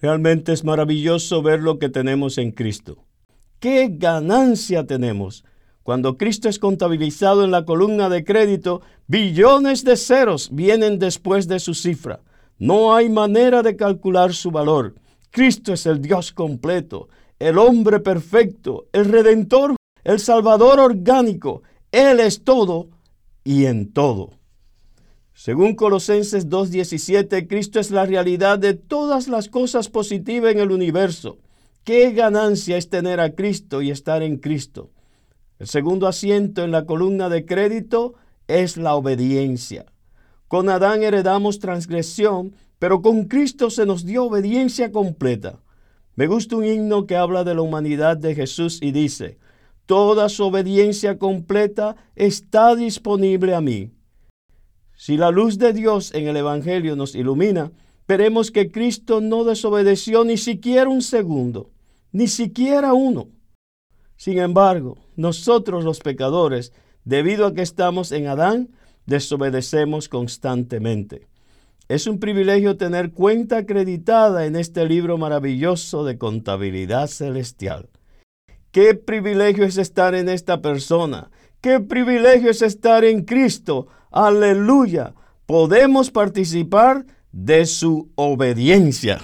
Realmente 0.00 0.52
es 0.52 0.64
maravilloso 0.64 1.40
ver 1.40 1.60
lo 1.60 1.78
que 1.78 1.88
tenemos 1.88 2.36
en 2.36 2.50
Cristo. 2.50 3.04
¿Qué 3.60 3.88
ganancia 3.92 4.84
tenemos? 4.88 5.44
Cuando 5.82 6.16
Cristo 6.16 6.48
es 6.48 6.58
contabilizado 6.58 7.44
en 7.44 7.50
la 7.50 7.64
columna 7.64 8.08
de 8.08 8.24
crédito, 8.24 8.82
billones 9.08 9.84
de 9.84 9.96
ceros 9.96 10.50
vienen 10.52 10.98
después 10.98 11.48
de 11.48 11.58
su 11.58 11.74
cifra. 11.74 12.20
No 12.58 12.94
hay 12.94 13.08
manera 13.08 13.62
de 13.62 13.76
calcular 13.76 14.32
su 14.32 14.52
valor. 14.52 14.94
Cristo 15.30 15.72
es 15.72 15.86
el 15.86 16.00
Dios 16.00 16.30
completo, 16.30 17.08
el 17.38 17.58
hombre 17.58 17.98
perfecto, 17.98 18.86
el 18.92 19.06
redentor, 19.06 19.74
el 20.04 20.20
salvador 20.20 20.78
orgánico. 20.78 21.62
Él 21.90 22.20
es 22.20 22.44
todo 22.44 22.88
y 23.42 23.64
en 23.64 23.92
todo. 23.92 24.30
Según 25.34 25.74
Colosenses 25.74 26.48
2.17, 26.48 27.48
Cristo 27.48 27.80
es 27.80 27.90
la 27.90 28.06
realidad 28.06 28.58
de 28.58 28.74
todas 28.74 29.26
las 29.26 29.48
cosas 29.48 29.88
positivas 29.88 30.52
en 30.52 30.60
el 30.60 30.70
universo. 30.70 31.38
¿Qué 31.82 32.12
ganancia 32.12 32.76
es 32.76 32.88
tener 32.88 33.18
a 33.18 33.34
Cristo 33.34 33.82
y 33.82 33.90
estar 33.90 34.22
en 34.22 34.36
Cristo? 34.36 34.90
El 35.62 35.68
segundo 35.68 36.08
asiento 36.08 36.64
en 36.64 36.72
la 36.72 36.86
columna 36.86 37.28
de 37.28 37.46
crédito 37.46 38.14
es 38.48 38.76
la 38.76 38.96
obediencia. 38.96 39.86
Con 40.48 40.68
Adán 40.68 41.04
heredamos 41.04 41.60
transgresión, 41.60 42.56
pero 42.80 43.00
con 43.00 43.26
Cristo 43.26 43.70
se 43.70 43.86
nos 43.86 44.04
dio 44.04 44.24
obediencia 44.24 44.90
completa. 44.90 45.60
Me 46.16 46.26
gusta 46.26 46.56
un 46.56 46.64
himno 46.64 47.06
que 47.06 47.14
habla 47.14 47.44
de 47.44 47.54
la 47.54 47.62
humanidad 47.62 48.16
de 48.16 48.34
Jesús 48.34 48.80
y 48.82 48.90
dice, 48.90 49.38
Toda 49.86 50.28
su 50.30 50.46
obediencia 50.46 51.16
completa 51.16 51.94
está 52.16 52.74
disponible 52.74 53.54
a 53.54 53.60
mí. 53.60 53.92
Si 54.96 55.16
la 55.16 55.30
luz 55.30 55.58
de 55.58 55.72
Dios 55.72 56.12
en 56.12 56.26
el 56.26 56.36
Evangelio 56.38 56.96
nos 56.96 57.14
ilumina, 57.14 57.70
veremos 58.08 58.50
que 58.50 58.72
Cristo 58.72 59.20
no 59.20 59.44
desobedeció 59.44 60.24
ni 60.24 60.38
siquiera 60.38 60.90
un 60.90 61.02
segundo, 61.02 61.70
ni 62.10 62.26
siquiera 62.26 62.94
uno. 62.94 63.28
Sin 64.16 64.40
embargo, 64.40 64.98
nosotros 65.16 65.84
los 65.84 66.00
pecadores, 66.00 66.72
debido 67.04 67.46
a 67.46 67.54
que 67.54 67.62
estamos 67.62 68.12
en 68.12 68.26
Adán, 68.26 68.68
desobedecemos 69.06 70.08
constantemente. 70.08 71.26
Es 71.88 72.06
un 72.06 72.18
privilegio 72.18 72.76
tener 72.76 73.10
cuenta 73.10 73.58
acreditada 73.58 74.46
en 74.46 74.56
este 74.56 74.86
libro 74.86 75.18
maravilloso 75.18 76.04
de 76.04 76.16
contabilidad 76.16 77.08
celestial. 77.08 77.88
Qué 78.70 78.94
privilegio 78.94 79.64
es 79.64 79.76
estar 79.76 80.14
en 80.14 80.28
esta 80.28 80.62
persona. 80.62 81.30
Qué 81.60 81.80
privilegio 81.80 82.50
es 82.50 82.62
estar 82.62 83.04
en 83.04 83.24
Cristo. 83.24 83.88
Aleluya. 84.10 85.14
Podemos 85.44 86.10
participar 86.10 87.04
de 87.32 87.66
su 87.66 88.10
obediencia. 88.14 89.20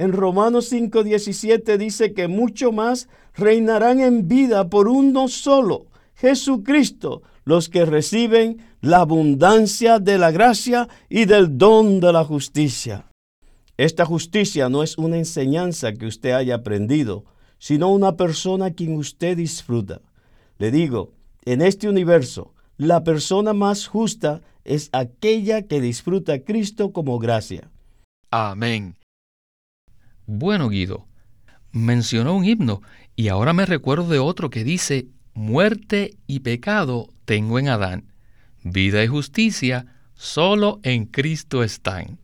En 0.00 0.14
Romanos 0.14 0.72
5:17 0.72 1.76
dice 1.76 2.14
que 2.14 2.26
mucho 2.26 2.72
más 2.72 3.06
reinarán 3.34 4.00
en 4.00 4.28
vida 4.28 4.70
por 4.70 4.88
uno 4.88 5.28
solo, 5.28 5.88
Jesucristo, 6.14 7.20
los 7.44 7.68
que 7.68 7.84
reciben 7.84 8.64
la 8.80 9.00
abundancia 9.00 9.98
de 9.98 10.16
la 10.16 10.30
gracia 10.30 10.88
y 11.10 11.26
del 11.26 11.58
don 11.58 12.00
de 12.00 12.14
la 12.14 12.24
justicia. 12.24 13.10
Esta 13.76 14.06
justicia 14.06 14.70
no 14.70 14.82
es 14.82 14.96
una 14.96 15.18
enseñanza 15.18 15.92
que 15.92 16.06
usted 16.06 16.30
haya 16.30 16.54
aprendido, 16.54 17.26
sino 17.58 17.92
una 17.92 18.16
persona 18.16 18.70
quien 18.70 18.96
usted 18.96 19.36
disfruta. 19.36 20.00
Le 20.56 20.70
digo, 20.70 21.12
en 21.44 21.60
este 21.60 21.90
universo, 21.90 22.54
la 22.78 23.04
persona 23.04 23.52
más 23.52 23.86
justa 23.86 24.40
es 24.64 24.88
aquella 24.92 25.60
que 25.60 25.82
disfruta 25.82 26.32
a 26.32 26.38
Cristo 26.38 26.90
como 26.90 27.18
gracia. 27.18 27.70
Amén. 28.30 28.96
Bueno, 30.32 30.68
Guido, 30.68 31.08
mencionó 31.72 32.36
un 32.36 32.44
himno 32.44 32.82
y 33.16 33.26
ahora 33.26 33.52
me 33.52 33.66
recuerdo 33.66 34.06
de 34.06 34.20
otro 34.20 34.48
que 34.48 34.62
dice, 34.62 35.08
muerte 35.34 36.14
y 36.28 36.38
pecado 36.38 37.08
tengo 37.24 37.58
en 37.58 37.68
Adán, 37.68 38.12
vida 38.62 39.02
y 39.02 39.08
justicia 39.08 39.86
solo 40.14 40.78
en 40.84 41.06
Cristo 41.06 41.64
están. 41.64 42.20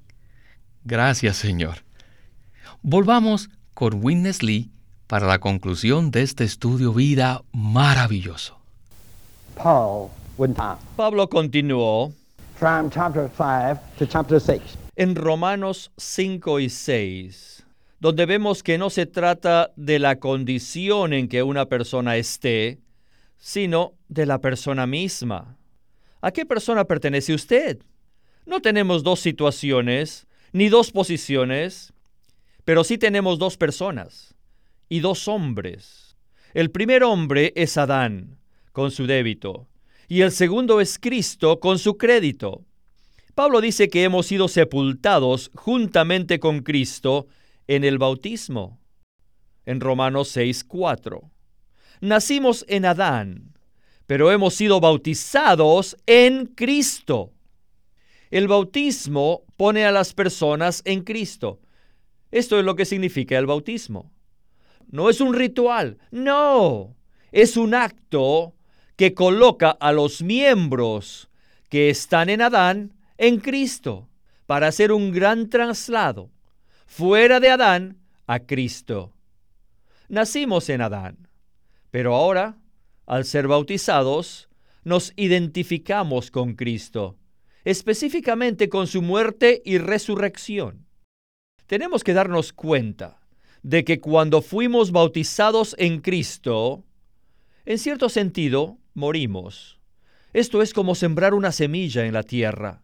Gracias, 0.84 1.36
Señor. 1.36 1.78
Volvamos 2.80 3.50
con 3.74 3.94
Witness 4.04 4.40
Lee 4.40 4.70
para 5.08 5.26
la 5.26 5.40
conclusión 5.40 6.12
de 6.12 6.22
este 6.22 6.44
estudio 6.44 6.92
vida 6.92 7.42
maravilloso. 7.50 8.56
Pablo 10.96 11.28
continuó 11.28 12.12
from 12.54 12.88
chapter 12.88 13.28
5 13.36 13.80
to 13.98 14.06
chapter 14.06 14.40
6. 14.40 14.62
en 14.96 15.14
Romanos 15.14 15.90
5 15.98 16.60
y 16.60 16.70
6, 16.70 17.55
donde 18.06 18.24
vemos 18.24 18.62
que 18.62 18.78
no 18.78 18.88
se 18.88 19.04
trata 19.04 19.72
de 19.74 19.98
la 19.98 20.20
condición 20.20 21.12
en 21.12 21.26
que 21.26 21.42
una 21.42 21.66
persona 21.66 22.16
esté, 22.16 22.78
sino 23.36 23.94
de 24.06 24.26
la 24.26 24.40
persona 24.40 24.86
misma. 24.86 25.58
¿A 26.20 26.30
qué 26.30 26.46
persona 26.46 26.84
pertenece 26.84 27.34
usted? 27.34 27.82
No 28.44 28.60
tenemos 28.60 29.02
dos 29.02 29.18
situaciones, 29.18 30.28
ni 30.52 30.68
dos 30.68 30.92
posiciones, 30.92 31.94
pero 32.64 32.84
sí 32.84 32.96
tenemos 32.96 33.40
dos 33.40 33.56
personas 33.56 34.36
y 34.88 35.00
dos 35.00 35.26
hombres. 35.26 36.16
El 36.54 36.70
primer 36.70 37.02
hombre 37.02 37.52
es 37.56 37.76
Adán, 37.76 38.38
con 38.70 38.92
su 38.92 39.08
débito, 39.08 39.66
y 40.06 40.20
el 40.20 40.30
segundo 40.30 40.80
es 40.80 41.00
Cristo, 41.00 41.58
con 41.58 41.80
su 41.80 41.96
crédito. 41.96 42.62
Pablo 43.34 43.60
dice 43.60 43.88
que 43.88 44.04
hemos 44.04 44.26
sido 44.26 44.46
sepultados 44.46 45.50
juntamente 45.56 46.38
con 46.38 46.60
Cristo 46.60 47.26
en 47.68 47.84
el 47.84 47.98
bautismo. 47.98 48.80
En 49.64 49.80
Romanos 49.80 50.28
6:4. 50.36 51.30
Nacimos 52.00 52.64
en 52.68 52.84
Adán, 52.84 53.58
pero 54.06 54.30
hemos 54.30 54.54
sido 54.54 54.80
bautizados 54.80 55.96
en 56.06 56.46
Cristo. 56.46 57.32
El 58.30 58.48
bautismo 58.48 59.44
pone 59.56 59.84
a 59.84 59.92
las 59.92 60.12
personas 60.12 60.82
en 60.84 61.02
Cristo. 61.02 61.60
Esto 62.30 62.58
es 62.58 62.64
lo 62.64 62.76
que 62.76 62.84
significa 62.84 63.38
el 63.38 63.46
bautismo. 63.46 64.12
No 64.88 65.10
es 65.10 65.20
un 65.20 65.34
ritual, 65.34 65.98
no, 66.10 66.96
es 67.32 67.56
un 67.56 67.74
acto 67.74 68.54
que 68.96 69.14
coloca 69.14 69.70
a 69.70 69.92
los 69.92 70.22
miembros 70.22 71.28
que 71.68 71.90
están 71.90 72.28
en 72.28 72.42
Adán 72.42 72.94
en 73.18 73.38
Cristo 73.40 74.08
para 74.46 74.68
hacer 74.68 74.92
un 74.92 75.12
gran 75.12 75.48
traslado 75.48 76.30
fuera 76.86 77.40
de 77.40 77.50
Adán 77.50 77.98
a 78.26 78.40
Cristo. 78.40 79.12
Nacimos 80.08 80.68
en 80.70 80.80
Adán, 80.80 81.28
pero 81.90 82.14
ahora, 82.14 82.56
al 83.06 83.24
ser 83.24 83.48
bautizados, 83.48 84.48
nos 84.84 85.12
identificamos 85.16 86.30
con 86.30 86.54
Cristo, 86.54 87.18
específicamente 87.64 88.68
con 88.68 88.86
su 88.86 89.02
muerte 89.02 89.62
y 89.64 89.78
resurrección. 89.78 90.86
Tenemos 91.66 92.04
que 92.04 92.14
darnos 92.14 92.52
cuenta 92.52 93.20
de 93.62 93.84
que 93.84 94.00
cuando 94.00 94.42
fuimos 94.42 94.92
bautizados 94.92 95.74
en 95.78 96.00
Cristo, 96.00 96.84
en 97.64 97.78
cierto 97.78 98.08
sentido, 98.08 98.78
morimos. 98.94 99.80
Esto 100.32 100.62
es 100.62 100.72
como 100.72 100.94
sembrar 100.94 101.34
una 101.34 101.50
semilla 101.50 102.06
en 102.06 102.14
la 102.14 102.22
tierra, 102.22 102.82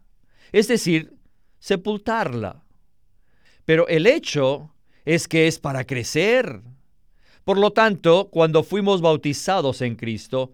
es 0.51 0.67
decir, 0.67 1.13
sepultarla. 1.59 2.62
Pero 3.65 3.87
el 3.87 4.07
hecho 4.07 4.73
es 5.05 5.27
que 5.27 5.47
es 5.47 5.59
para 5.59 5.85
crecer. 5.85 6.61
Por 7.43 7.57
lo 7.57 7.71
tanto, 7.71 8.29
cuando 8.31 8.63
fuimos 8.63 9.01
bautizados 9.01 9.81
en 9.81 9.95
Cristo, 9.95 10.53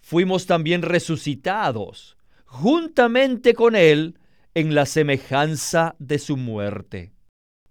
fuimos 0.00 0.46
también 0.46 0.82
resucitados 0.82 2.18
juntamente 2.48 3.52
con 3.52 3.76
Él 3.76 4.18
en 4.54 4.74
la 4.74 4.86
semejanza 4.86 5.94
de 5.98 6.18
su 6.18 6.36
muerte, 6.36 7.12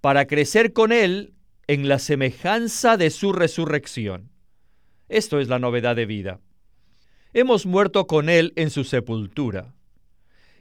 para 0.02 0.28
crecer 0.28 0.72
con 0.72 0.92
Él 0.92 1.34
en 1.66 1.90
la 1.90 2.00
semejanza 2.00 2.96
de 2.96 3.10
su 3.10 3.34
resurrección. 3.34 4.30
Esto 5.10 5.40
es 5.40 5.48
la 5.48 5.60
novedad 5.60 5.96
de 5.96 6.06
vida. 6.06 6.40
Hemos 7.34 7.66
muerto 7.66 8.08
con 8.08 8.30
Él 8.30 8.54
en 8.56 8.70
su 8.70 8.84
sepultura, 8.84 9.74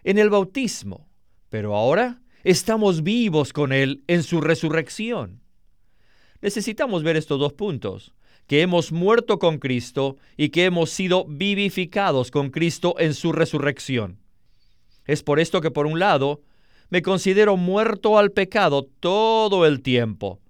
en 0.03 0.19
el 0.19 0.31
bautismo, 0.31 1.09
pero 1.51 1.77
ahora 1.77 2.23
estamos 2.47 3.03
vivos 3.03 3.53
con 3.53 3.73
Él 3.73 4.05
en 4.07 4.23
su 4.23 4.41
resurrección. 4.41 5.41
Necesitamos 6.41 7.03
ver 7.03 7.17
estos 7.17 7.41
dos 7.41 7.53
puntos, 7.53 8.15
que 8.47 8.63
hemos 8.63 8.93
muerto 8.93 9.41
con 9.41 9.59
Cristo 9.59 10.17
y 10.37 10.51
que 10.51 10.65
hemos 10.65 10.91
sido 10.91 11.25
vivificados 11.25 12.31
con 12.31 12.51
Cristo 12.51 12.95
en 13.01 13.15
su 13.15 13.33
resurrección. 13.33 14.21
Es 15.07 15.25
por 15.25 15.41
esto 15.41 15.61
que 15.61 15.73
por 15.73 15.87
un 15.87 15.99
lado 15.99 16.41
me 16.89 17.03
considero 17.03 17.57
muerto 17.57 18.17
al 18.17 18.31
pecado 18.31 18.85
todo 19.01 19.67
el 19.67 19.83
tiempo, 19.83 20.41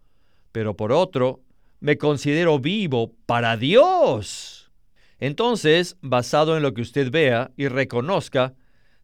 pero 0.53 0.77
por 0.77 0.93
otro, 0.93 1.41
me 1.81 1.97
considero 1.97 2.59
vivo 2.59 3.15
para 3.25 3.57
Dios. 3.57 4.71
Entonces, 5.19 5.97
basado 6.03 6.59
en 6.59 6.63
lo 6.63 6.75
que 6.75 6.83
usted 6.83 7.11
vea 7.11 7.53
y 7.57 7.69
reconozca, 7.69 8.53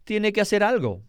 tiene 0.05 0.35
que 0.35 0.42
hacer 0.42 0.62
algo. 0.62 1.00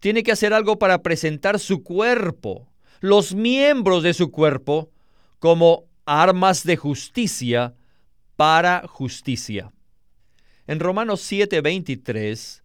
Tiene 0.00 0.22
que 0.22 0.32
hacer 0.32 0.52
algo 0.52 0.78
para 0.78 1.02
presentar 1.02 1.58
su 1.58 1.82
cuerpo, 1.82 2.68
los 3.00 3.34
miembros 3.34 4.02
de 4.02 4.14
su 4.14 4.30
cuerpo, 4.30 4.90
como 5.38 5.84
armas 6.06 6.64
de 6.64 6.76
justicia 6.76 7.74
para 8.36 8.86
justicia. 8.86 9.72
En 10.66 10.80
Romanos 10.80 11.20
7:23 11.20 12.62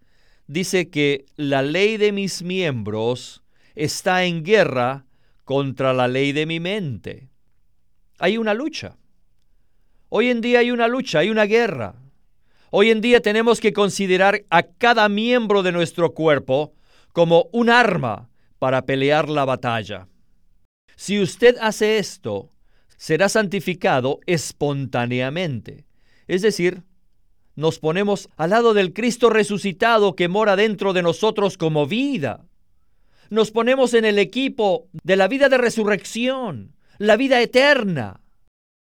dice 0.47 0.89
que 0.89 1.25
la 1.35 1.61
ley 1.61 1.97
de 1.97 2.11
mis 2.11 2.41
miembros 2.41 3.43
está 3.75 4.23
en 4.23 4.43
guerra 4.43 5.05
contra 5.43 5.93
la 5.93 6.07
ley 6.07 6.31
de 6.31 6.45
mi 6.45 6.59
mente. 6.59 7.29
Hay 8.19 8.37
una 8.37 8.53
lucha. 8.53 8.97
Hoy 10.09 10.29
en 10.29 10.41
día 10.41 10.59
hay 10.59 10.71
una 10.71 10.87
lucha, 10.87 11.19
hay 11.19 11.29
una 11.29 11.45
guerra. 11.45 11.95
Hoy 12.71 12.91
en 12.91 13.01
día 13.01 13.21
tenemos 13.21 13.59
que 13.59 13.73
considerar 13.73 14.43
a 14.49 14.63
cada 14.63 15.09
miembro 15.09 15.63
de 15.63 15.71
nuestro 15.71 16.13
cuerpo 16.13 16.73
como 17.13 17.49
un 17.51 17.69
arma 17.69 18.29
para 18.59 18.85
pelear 18.85 19.29
la 19.29 19.45
batalla. 19.45 20.07
Si 20.95 21.19
usted 21.19 21.55
hace 21.61 21.97
esto, 21.97 22.49
será 22.97 23.29
santificado 23.29 24.19
espontáneamente. 24.25 25.85
Es 26.27 26.41
decir, 26.41 26.83
nos 27.55 27.79
ponemos 27.79 28.29
al 28.37 28.51
lado 28.51 28.73
del 28.73 28.93
Cristo 28.93 29.29
resucitado 29.29 30.15
que 30.15 30.27
mora 30.27 30.55
dentro 30.55 30.93
de 30.93 31.01
nosotros 31.01 31.57
como 31.57 31.87
vida. 31.87 32.45
Nos 33.29 33.51
ponemos 33.51 33.93
en 33.93 34.05
el 34.05 34.19
equipo 34.19 34.87
de 35.03 35.15
la 35.15 35.27
vida 35.27 35.49
de 35.49 35.57
resurrección, 35.57 36.75
la 36.97 37.15
vida 37.15 37.41
eterna. 37.41 38.21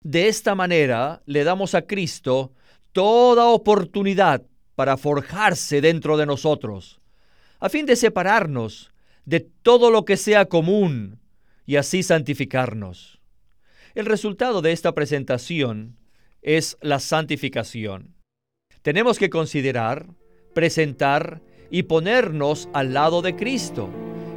De 0.02 0.28
esta 0.28 0.54
manera 0.54 1.22
le 1.26 1.44
damos 1.44 1.74
a 1.74 1.82
Cristo 1.82 2.52
toda 2.92 3.46
oportunidad 3.46 4.42
para 4.74 4.96
forjarse 4.96 5.80
dentro 5.80 6.16
de 6.16 6.26
nosotros, 6.26 7.00
a 7.60 7.68
fin 7.68 7.86
de 7.86 7.96
separarnos 7.96 8.90
de 9.24 9.40
todo 9.40 9.90
lo 9.90 10.04
que 10.04 10.16
sea 10.16 10.46
común 10.46 11.20
y 11.66 11.76
así 11.76 12.02
santificarnos. 12.02 13.20
El 13.94 14.06
resultado 14.06 14.60
de 14.60 14.72
esta 14.72 14.92
presentación 14.92 15.96
es 16.42 16.76
la 16.80 17.00
santificación. 17.00 18.14
Tenemos 18.82 19.18
que 19.18 19.30
considerar, 19.30 20.06
presentar 20.52 21.40
y 21.70 21.84
ponernos 21.84 22.68
al 22.74 22.92
lado 22.92 23.22
de 23.22 23.34
Cristo 23.34 23.88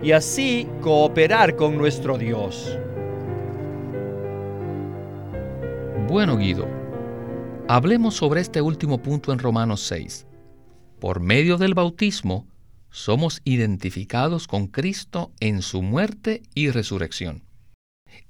y 0.01 0.11
así 0.11 0.67
cooperar 0.81 1.55
con 1.55 1.77
nuestro 1.77 2.17
Dios. 2.17 2.77
Bueno, 6.07 6.37
Guido, 6.37 6.65
hablemos 7.67 8.15
sobre 8.15 8.41
este 8.41 8.61
último 8.61 9.01
punto 9.01 9.33
en 9.33 9.39
Romanos 9.39 9.81
6. 9.81 10.25
Por 10.99 11.19
medio 11.19 11.57
del 11.57 11.73
bautismo, 11.73 12.47
somos 12.91 13.41
identificados 13.43 14.47
con 14.47 14.67
Cristo 14.67 15.31
en 15.39 15.61
su 15.61 15.81
muerte 15.81 16.43
y 16.55 16.69
resurrección. 16.69 17.43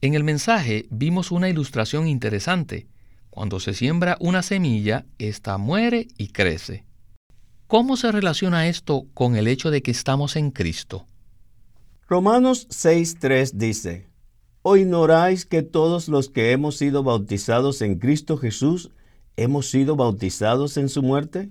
En 0.01 0.13
el 0.13 0.23
mensaje 0.23 0.85
vimos 0.89 1.31
una 1.31 1.49
ilustración 1.49 2.07
interesante. 2.07 2.87
Cuando 3.29 3.59
se 3.59 3.73
siembra 3.73 4.17
una 4.19 4.43
semilla, 4.43 5.05
ésta 5.19 5.57
muere 5.57 6.07
y 6.17 6.29
crece. 6.29 6.85
¿Cómo 7.67 7.97
se 7.97 8.11
relaciona 8.11 8.67
esto 8.67 9.05
con 9.13 9.35
el 9.35 9.47
hecho 9.47 9.71
de 9.71 9.81
que 9.81 9.91
estamos 9.91 10.35
en 10.35 10.51
Cristo? 10.51 11.05
Romanos 12.07 12.67
6.3 12.69 13.51
dice, 13.53 14.07
¿O 14.61 14.77
ignoráis 14.77 15.45
que 15.45 15.61
todos 15.61 16.07
los 16.07 16.29
que 16.29 16.51
hemos 16.51 16.77
sido 16.77 17.03
bautizados 17.03 17.81
en 17.81 17.99
Cristo 17.99 18.37
Jesús 18.37 18.91
hemos 19.35 19.69
sido 19.69 19.95
bautizados 19.95 20.77
en 20.77 20.89
su 20.89 21.03
muerte? 21.03 21.49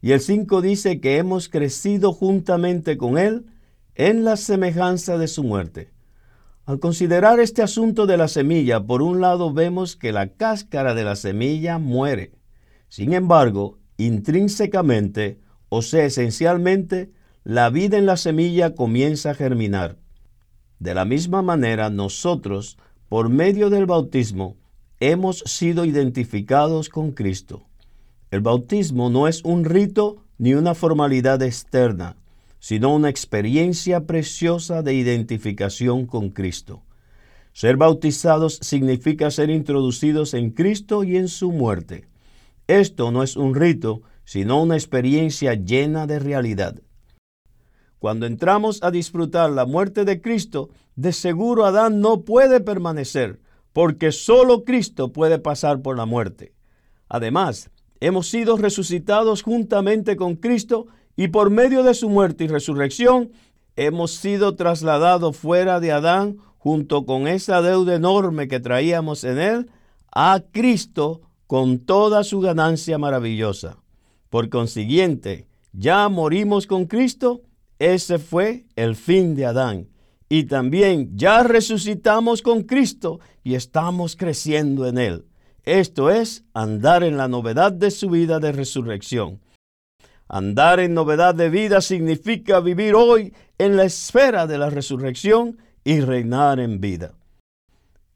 Y 0.00 0.12
el 0.12 0.20
5 0.20 0.62
dice 0.62 1.00
que 1.00 1.18
hemos 1.18 1.48
crecido 1.48 2.12
juntamente 2.12 2.96
con 2.96 3.18
Él 3.18 3.46
en 3.94 4.24
la 4.24 4.36
semejanza 4.36 5.18
de 5.18 5.26
su 5.26 5.42
muerte. 5.42 5.90
Al 6.66 6.78
considerar 6.78 7.40
este 7.40 7.62
asunto 7.62 8.06
de 8.06 8.16
la 8.16 8.28
semilla, 8.28 8.84
por 8.84 9.02
un 9.02 9.20
lado 9.20 9.52
vemos 9.52 9.96
que 9.96 10.12
la 10.12 10.28
cáscara 10.28 10.94
de 10.94 11.02
la 11.02 11.16
semilla 11.16 11.78
muere. 11.78 12.32
Sin 12.88 13.12
embargo, 13.12 13.78
intrínsecamente, 13.96 15.40
o 15.68 15.82
sea, 15.82 16.04
esencialmente, 16.04 17.10
la 17.42 17.70
vida 17.70 17.96
en 17.96 18.06
la 18.06 18.16
semilla 18.16 18.74
comienza 18.74 19.30
a 19.30 19.34
germinar. 19.34 19.96
De 20.78 20.94
la 20.94 21.04
misma 21.04 21.42
manera, 21.42 21.90
nosotros, 21.90 22.78
por 23.08 23.30
medio 23.30 23.70
del 23.70 23.86
bautismo, 23.86 24.58
hemos 25.00 25.38
sido 25.46 25.84
identificados 25.84 26.88
con 26.88 27.12
Cristo. 27.12 27.67
El 28.30 28.40
bautismo 28.42 29.08
no 29.08 29.26
es 29.26 29.42
un 29.44 29.64
rito 29.64 30.24
ni 30.36 30.54
una 30.54 30.74
formalidad 30.74 31.42
externa, 31.42 32.16
sino 32.60 32.94
una 32.94 33.08
experiencia 33.08 34.04
preciosa 34.06 34.82
de 34.82 34.94
identificación 34.94 36.06
con 36.06 36.30
Cristo. 36.30 36.82
Ser 37.52 37.76
bautizados 37.76 38.58
significa 38.60 39.30
ser 39.30 39.50
introducidos 39.50 40.34
en 40.34 40.50
Cristo 40.50 41.04
y 41.04 41.16
en 41.16 41.28
su 41.28 41.52
muerte. 41.52 42.06
Esto 42.66 43.10
no 43.10 43.22
es 43.22 43.36
un 43.36 43.54
rito, 43.54 44.02
sino 44.24 44.62
una 44.62 44.76
experiencia 44.76 45.54
llena 45.54 46.06
de 46.06 46.18
realidad. 46.18 46.82
Cuando 47.98 48.26
entramos 48.26 48.82
a 48.82 48.90
disfrutar 48.90 49.50
la 49.50 49.64
muerte 49.64 50.04
de 50.04 50.20
Cristo, 50.20 50.68
de 50.96 51.12
seguro 51.12 51.64
Adán 51.64 52.00
no 52.00 52.20
puede 52.20 52.60
permanecer, 52.60 53.40
porque 53.72 54.12
solo 54.12 54.64
Cristo 54.64 55.12
puede 55.12 55.38
pasar 55.38 55.80
por 55.80 55.96
la 55.96 56.04
muerte. 56.04 56.52
Además, 57.08 57.70
hemos 58.00 58.28
sido 58.28 58.56
resucitados 58.56 59.42
juntamente 59.42 60.16
con 60.16 60.36
Cristo 60.36 60.86
y 61.16 61.28
por 61.28 61.50
medio 61.50 61.82
de 61.82 61.94
su 61.94 62.08
muerte 62.08 62.44
y 62.44 62.48
resurrección 62.48 63.32
hemos 63.76 64.12
sido 64.12 64.56
trasladados 64.56 65.36
fuera 65.36 65.80
de 65.80 65.92
Adán 65.92 66.38
junto 66.58 67.06
con 67.06 67.28
esa 67.28 67.62
deuda 67.62 67.94
enorme 67.94 68.48
que 68.48 68.60
traíamos 68.60 69.24
en 69.24 69.38
él 69.38 69.70
a 70.12 70.42
Cristo 70.52 71.22
con 71.46 71.78
toda 71.78 72.24
su 72.24 72.40
ganancia 72.40 72.98
maravillosa. 72.98 73.78
Por 74.30 74.50
consiguiente, 74.50 75.46
ya 75.72 76.08
morimos 76.08 76.66
con 76.66 76.86
Cristo, 76.86 77.42
ese 77.78 78.18
fue 78.18 78.66
el 78.76 78.96
fin 78.96 79.34
de 79.34 79.46
Adán. 79.46 79.88
Y 80.28 80.44
también 80.44 81.16
ya 81.16 81.42
resucitamos 81.42 82.42
con 82.42 82.64
Cristo 82.64 83.20
y 83.42 83.54
estamos 83.54 84.14
creciendo 84.14 84.86
en 84.86 84.98
él. 84.98 85.27
Esto 85.68 86.10
es 86.10 86.46
andar 86.54 87.04
en 87.04 87.18
la 87.18 87.28
novedad 87.28 87.72
de 87.72 87.90
su 87.90 88.08
vida 88.08 88.40
de 88.40 88.52
resurrección. 88.52 89.38
Andar 90.26 90.80
en 90.80 90.94
novedad 90.94 91.34
de 91.34 91.50
vida 91.50 91.82
significa 91.82 92.60
vivir 92.60 92.94
hoy 92.94 93.34
en 93.58 93.76
la 93.76 93.84
esfera 93.84 94.46
de 94.46 94.56
la 94.56 94.70
resurrección 94.70 95.58
y 95.84 96.00
reinar 96.00 96.58
en 96.58 96.80
vida. 96.80 97.12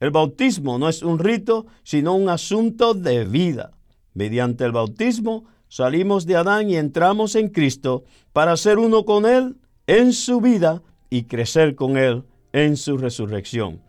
El 0.01 0.13
bautismo 0.13 0.79
no 0.79 0.89
es 0.89 1.03
un 1.03 1.19
rito, 1.19 1.67
sino 1.83 2.15
un 2.15 2.31
asunto 2.31 2.95
de 2.95 3.27
vida. 3.27 3.73
Mediante 4.15 4.65
el 4.65 4.73
bautismo 4.73 5.45
salimos 5.69 6.25
de 6.25 6.37
Adán 6.37 6.71
y 6.71 6.77
entramos 6.77 7.35
en 7.35 7.51
Cristo 7.51 8.05
para 8.33 8.57
ser 8.57 8.79
uno 8.79 9.05
con 9.05 9.27
Él 9.27 9.59
en 9.87 10.15
su 10.15 10.41
vida 10.41 10.81
y 11.11 11.25
crecer 11.25 11.75
con 11.75 11.99
Él 11.99 12.25
en 12.55 12.79
su 12.79 12.97
resurrección. 12.97 13.83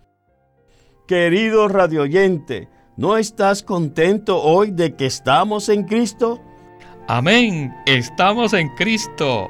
Querido 1.08 1.69
radioyente, 1.69 2.67
¿No 2.96 3.18
estás 3.18 3.64
contento 3.64 4.40
hoy 4.40 4.70
de 4.70 4.96
que 4.96 5.08
estamos 5.08 5.68
en 5.70 5.84
Cristo? 5.84 6.40
Amén, 7.08 7.74
estamos 7.88 8.54
en 8.54 8.70
Cristo. 8.76 9.50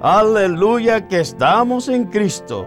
Aleluya 0.00 1.06
que 1.06 1.20
estamos 1.20 1.90
en 1.90 2.04
Cristo. 2.04 2.66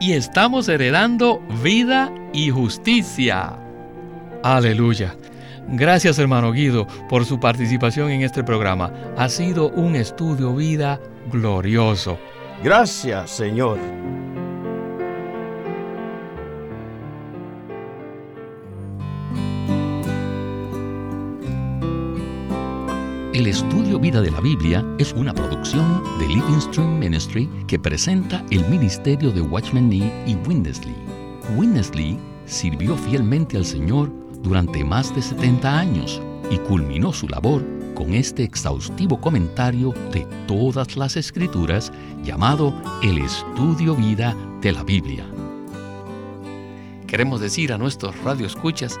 Y 0.00 0.14
estamos 0.14 0.66
heredando 0.70 1.42
vida 1.62 2.10
y 2.32 2.48
justicia. 2.48 3.58
Aleluya. 4.42 5.14
Gracias 5.68 6.18
hermano 6.18 6.50
Guido 6.52 6.86
por 7.10 7.26
su 7.26 7.38
participación 7.38 8.10
en 8.10 8.22
este 8.22 8.42
programa. 8.44 8.94
Ha 9.18 9.28
sido 9.28 9.68
un 9.68 9.94
estudio 9.94 10.54
vida 10.54 10.98
glorioso. 11.30 12.18
Gracias 12.62 13.30
Señor. 13.30 13.78
El 23.34 23.48
estudio 23.48 23.98
Vida 23.98 24.20
de 24.20 24.30
la 24.30 24.40
Biblia 24.40 24.86
es 25.00 25.12
una 25.12 25.34
producción 25.34 26.04
de 26.20 26.28
Living 26.28 26.60
Stream 26.60 27.00
Ministry 27.00 27.50
que 27.66 27.80
presenta 27.80 28.44
el 28.52 28.64
ministerio 28.68 29.32
de 29.32 29.40
Watchman 29.40 29.88
Nee 29.88 30.08
y 30.24 30.36
Winnesley. 30.46 30.94
Winnesley 31.56 32.16
sirvió 32.46 32.96
fielmente 32.96 33.56
al 33.56 33.64
Señor 33.64 34.12
durante 34.40 34.84
más 34.84 35.12
de 35.16 35.20
70 35.20 35.78
años 35.78 36.22
y 36.48 36.58
culminó 36.58 37.12
su 37.12 37.26
labor 37.26 37.64
con 37.96 38.14
este 38.14 38.44
exhaustivo 38.44 39.20
comentario 39.20 39.92
de 40.12 40.24
todas 40.46 40.96
las 40.96 41.16
escrituras 41.16 41.92
llamado 42.22 42.72
El 43.02 43.18
Estudio 43.18 43.96
Vida 43.96 44.36
de 44.60 44.70
la 44.70 44.84
Biblia. 44.84 45.26
Queremos 47.08 47.40
decir 47.40 47.72
a 47.72 47.78
nuestros 47.78 48.16
radioescuchas 48.22 49.00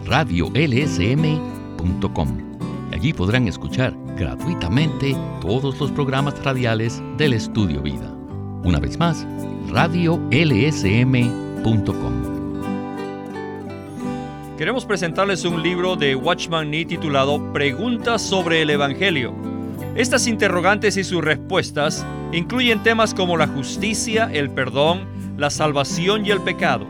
radiolsm.com. 0.04 2.28
Allí 2.92 3.14
podrán 3.14 3.48
escuchar 3.48 3.96
gratuitamente 4.20 5.16
todos 5.40 5.80
los 5.80 5.90
programas 5.90 6.44
radiales 6.44 7.02
del 7.16 7.32
Estudio 7.32 7.80
Vida. 7.80 8.14
Una 8.62 8.78
vez 8.78 8.98
más, 8.98 9.26
radiolsm.com. 9.70 10.28
Queremos 14.58 14.84
presentarles 14.84 15.46
un 15.46 15.62
libro 15.62 15.96
de 15.96 16.14
Watchman 16.14 16.70
Nee 16.70 16.84
titulado 16.84 17.50
Preguntas 17.54 18.20
sobre 18.20 18.60
el 18.60 18.68
Evangelio. 18.68 19.34
Estas 19.96 20.26
interrogantes 20.26 20.98
y 20.98 21.04
sus 21.04 21.24
respuestas 21.24 22.04
incluyen 22.30 22.82
temas 22.82 23.14
como 23.14 23.38
la 23.38 23.46
justicia, 23.46 24.28
el 24.30 24.50
perdón, 24.50 25.06
la 25.38 25.48
salvación 25.48 26.26
y 26.26 26.30
el 26.30 26.42
pecado. 26.42 26.86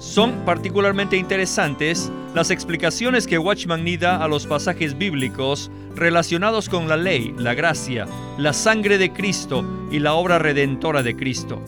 Son 0.00 0.46
particularmente 0.46 1.18
interesantes 1.18 2.10
las 2.34 2.50
explicaciones 2.50 3.26
que 3.26 3.38
Watchman 3.38 3.84
Nee 3.84 3.98
da 3.98 4.24
a 4.24 4.28
los 4.28 4.46
pasajes 4.46 4.96
bíblicos 4.96 5.70
relacionados 5.94 6.70
con 6.70 6.88
la 6.88 6.96
ley, 6.96 7.34
la 7.36 7.52
gracia, 7.52 8.06
la 8.38 8.54
sangre 8.54 8.96
de 8.96 9.12
Cristo 9.12 9.62
y 9.90 9.98
la 9.98 10.14
obra 10.14 10.38
redentora 10.38 11.02
de 11.02 11.14
Cristo. 11.16 11.62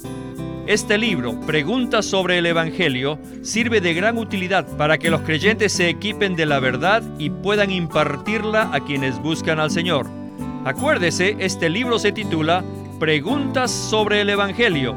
Este 0.66 0.97
libro, 0.97 1.38
Preguntas 1.40 2.07
sobre 2.07 2.38
el 2.38 2.47
Evangelio, 2.47 3.18
sirve 3.42 3.83
de 3.83 3.92
gran 3.92 4.16
utilidad 4.16 4.66
para 4.79 4.97
que 4.97 5.11
los 5.11 5.21
creyentes 5.21 5.73
se 5.73 5.90
equipen 5.90 6.35
de 6.35 6.47
la 6.47 6.59
verdad 6.59 7.03
y 7.18 7.29
puedan 7.29 7.71
impartirla 7.71 8.71
a 8.73 8.81
quienes 8.81 9.21
buscan 9.21 9.61
al 9.61 9.71
Señor. 9.71 10.07
Acuérdese, 10.64 11.37
este 11.38 11.68
libro 11.68 11.99
se 11.99 12.12
titula 12.12 12.64
Preguntas 12.99 13.71
sobre 13.71 14.23
el 14.23 14.31
Evangelio, 14.31 14.97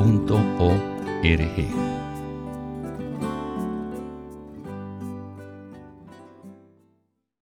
www.ecc.org. 0.00 1.89